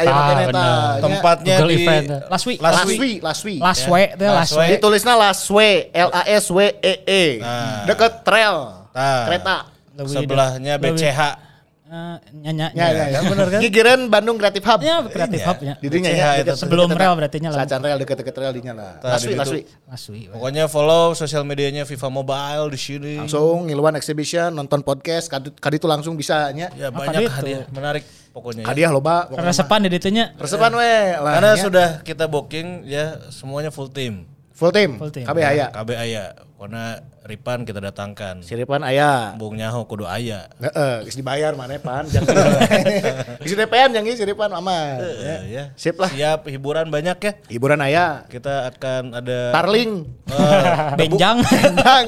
[0.55, 0.95] tah.
[0.95, 1.03] Ya.
[1.03, 2.05] Tempatnya Google di event.
[2.31, 2.59] Last week.
[2.63, 2.99] Last Last week.
[3.03, 3.59] week, last week.
[3.59, 4.15] Last Ya.
[4.15, 4.69] teh week.
[4.79, 7.23] Ditulisnya Last Way, L A S W E E.
[7.43, 7.83] Nah.
[7.91, 8.87] Deket trail.
[8.95, 9.23] Nah.
[9.27, 9.57] Kereta.
[9.99, 11.50] Sebelahnya BCH.
[11.91, 12.71] Eh, nyanyi.
[12.71, 13.19] Ya, ya, ya.
[13.35, 13.59] bener kan?
[13.59, 14.79] Gigireun Bandung Creative Hub.
[14.79, 15.75] Ya, kreatif hub ya.
[15.75, 16.53] Di dinya BCH ya.
[16.55, 17.67] Sebelum rel berarti nya lah.
[17.67, 18.91] Sacan rel deket-deket rel dinya lah.
[19.27, 19.67] Week.
[19.91, 20.31] Last week.
[20.31, 23.13] Pokoknya follow sosial medianya FIFA Mobile di sini.
[23.19, 26.71] Langsung ngiluan exhibition, nonton podcast, kadi, itu langsung bisa nya.
[26.79, 27.31] Ya banyak itu?
[27.35, 28.63] hadiah menarik pokoknya.
[28.63, 28.67] ya.
[28.71, 29.27] Hadiah loba.
[29.27, 29.51] pokoknya mah.
[29.51, 30.25] Resepan di ditu nya.
[30.39, 31.33] Resepan we lah.
[31.43, 34.23] Karena sudah kita booking ya semuanya full team.
[34.55, 34.95] full team.
[34.95, 35.27] Full team.
[35.27, 35.67] KB aya.
[35.75, 36.39] KB aya.
[36.61, 38.41] Karena Ripan kita datangkan.
[38.41, 39.37] Siripan aya.
[39.37, 40.49] Bung Nyaho kudu aya.
[40.57, 42.01] Heeh, geus dibayar mana pan.
[42.09, 42.33] Jangan.
[43.45, 44.97] Geus DPN yang geus Siripan aman.
[45.21, 45.37] Ya.
[45.45, 45.63] Ya.
[45.77, 46.09] Sip lah.
[46.09, 47.31] Siap hiburan banyak ya.
[47.45, 48.25] Hiburan aya.
[48.25, 49.91] Kita akan ada Tarling.
[50.31, 51.43] Eh, Benjang.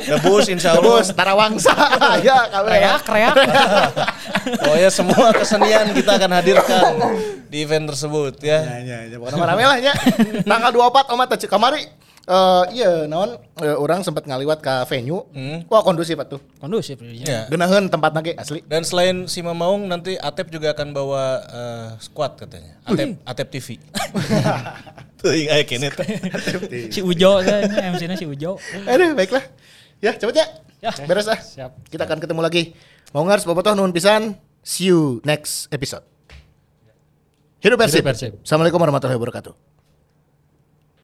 [0.02, 1.02] debus insya Allah.
[1.02, 1.76] Terus Tarawangsa.
[2.26, 2.66] ya, KB.
[2.70, 3.36] Reak, reak.
[4.64, 6.94] Pokoknya semua kesenian kita akan hadirkan
[7.54, 8.62] di event tersebut ya.
[8.62, 9.18] Ya, ya, ya.
[9.22, 9.94] Pokoknya rame lah nya.
[10.46, 11.86] Tanggal 24 Oma teh kamari.
[12.24, 15.28] Eh iya naon eh, orang sempat ngaliwat ke venue.
[15.68, 16.40] Wah kondusif atuh.
[16.56, 16.96] Kondusif.
[17.04, 17.28] ya.
[17.28, 17.40] Ya.
[17.52, 18.64] Geunaheun tempat nage asli.
[18.64, 22.80] Dan selain si Mamaung nanti Atep juga akan bawa eh, squad katanya.
[22.88, 23.68] Atep Atep TV.
[25.20, 26.08] Tuh ingat aya kene teh.
[26.96, 28.56] Si Ujo teh MC-nya si Ujo.
[28.88, 29.44] Aduh baiklah.
[30.00, 30.48] Ya cepet ya.
[30.80, 30.92] Ya.
[31.04, 31.40] Beres ah.
[31.40, 31.92] Siap.
[31.92, 32.72] Kita akan ketemu lagi.
[33.12, 34.40] Mau ngars bobotoh nuhun pisan.
[34.64, 36.08] See you next episode.
[37.60, 38.00] Hidup Persib.
[38.00, 38.32] Hidup Persib.
[38.44, 39.73] Assalamualaikum warahmatullahi wabarakatuh.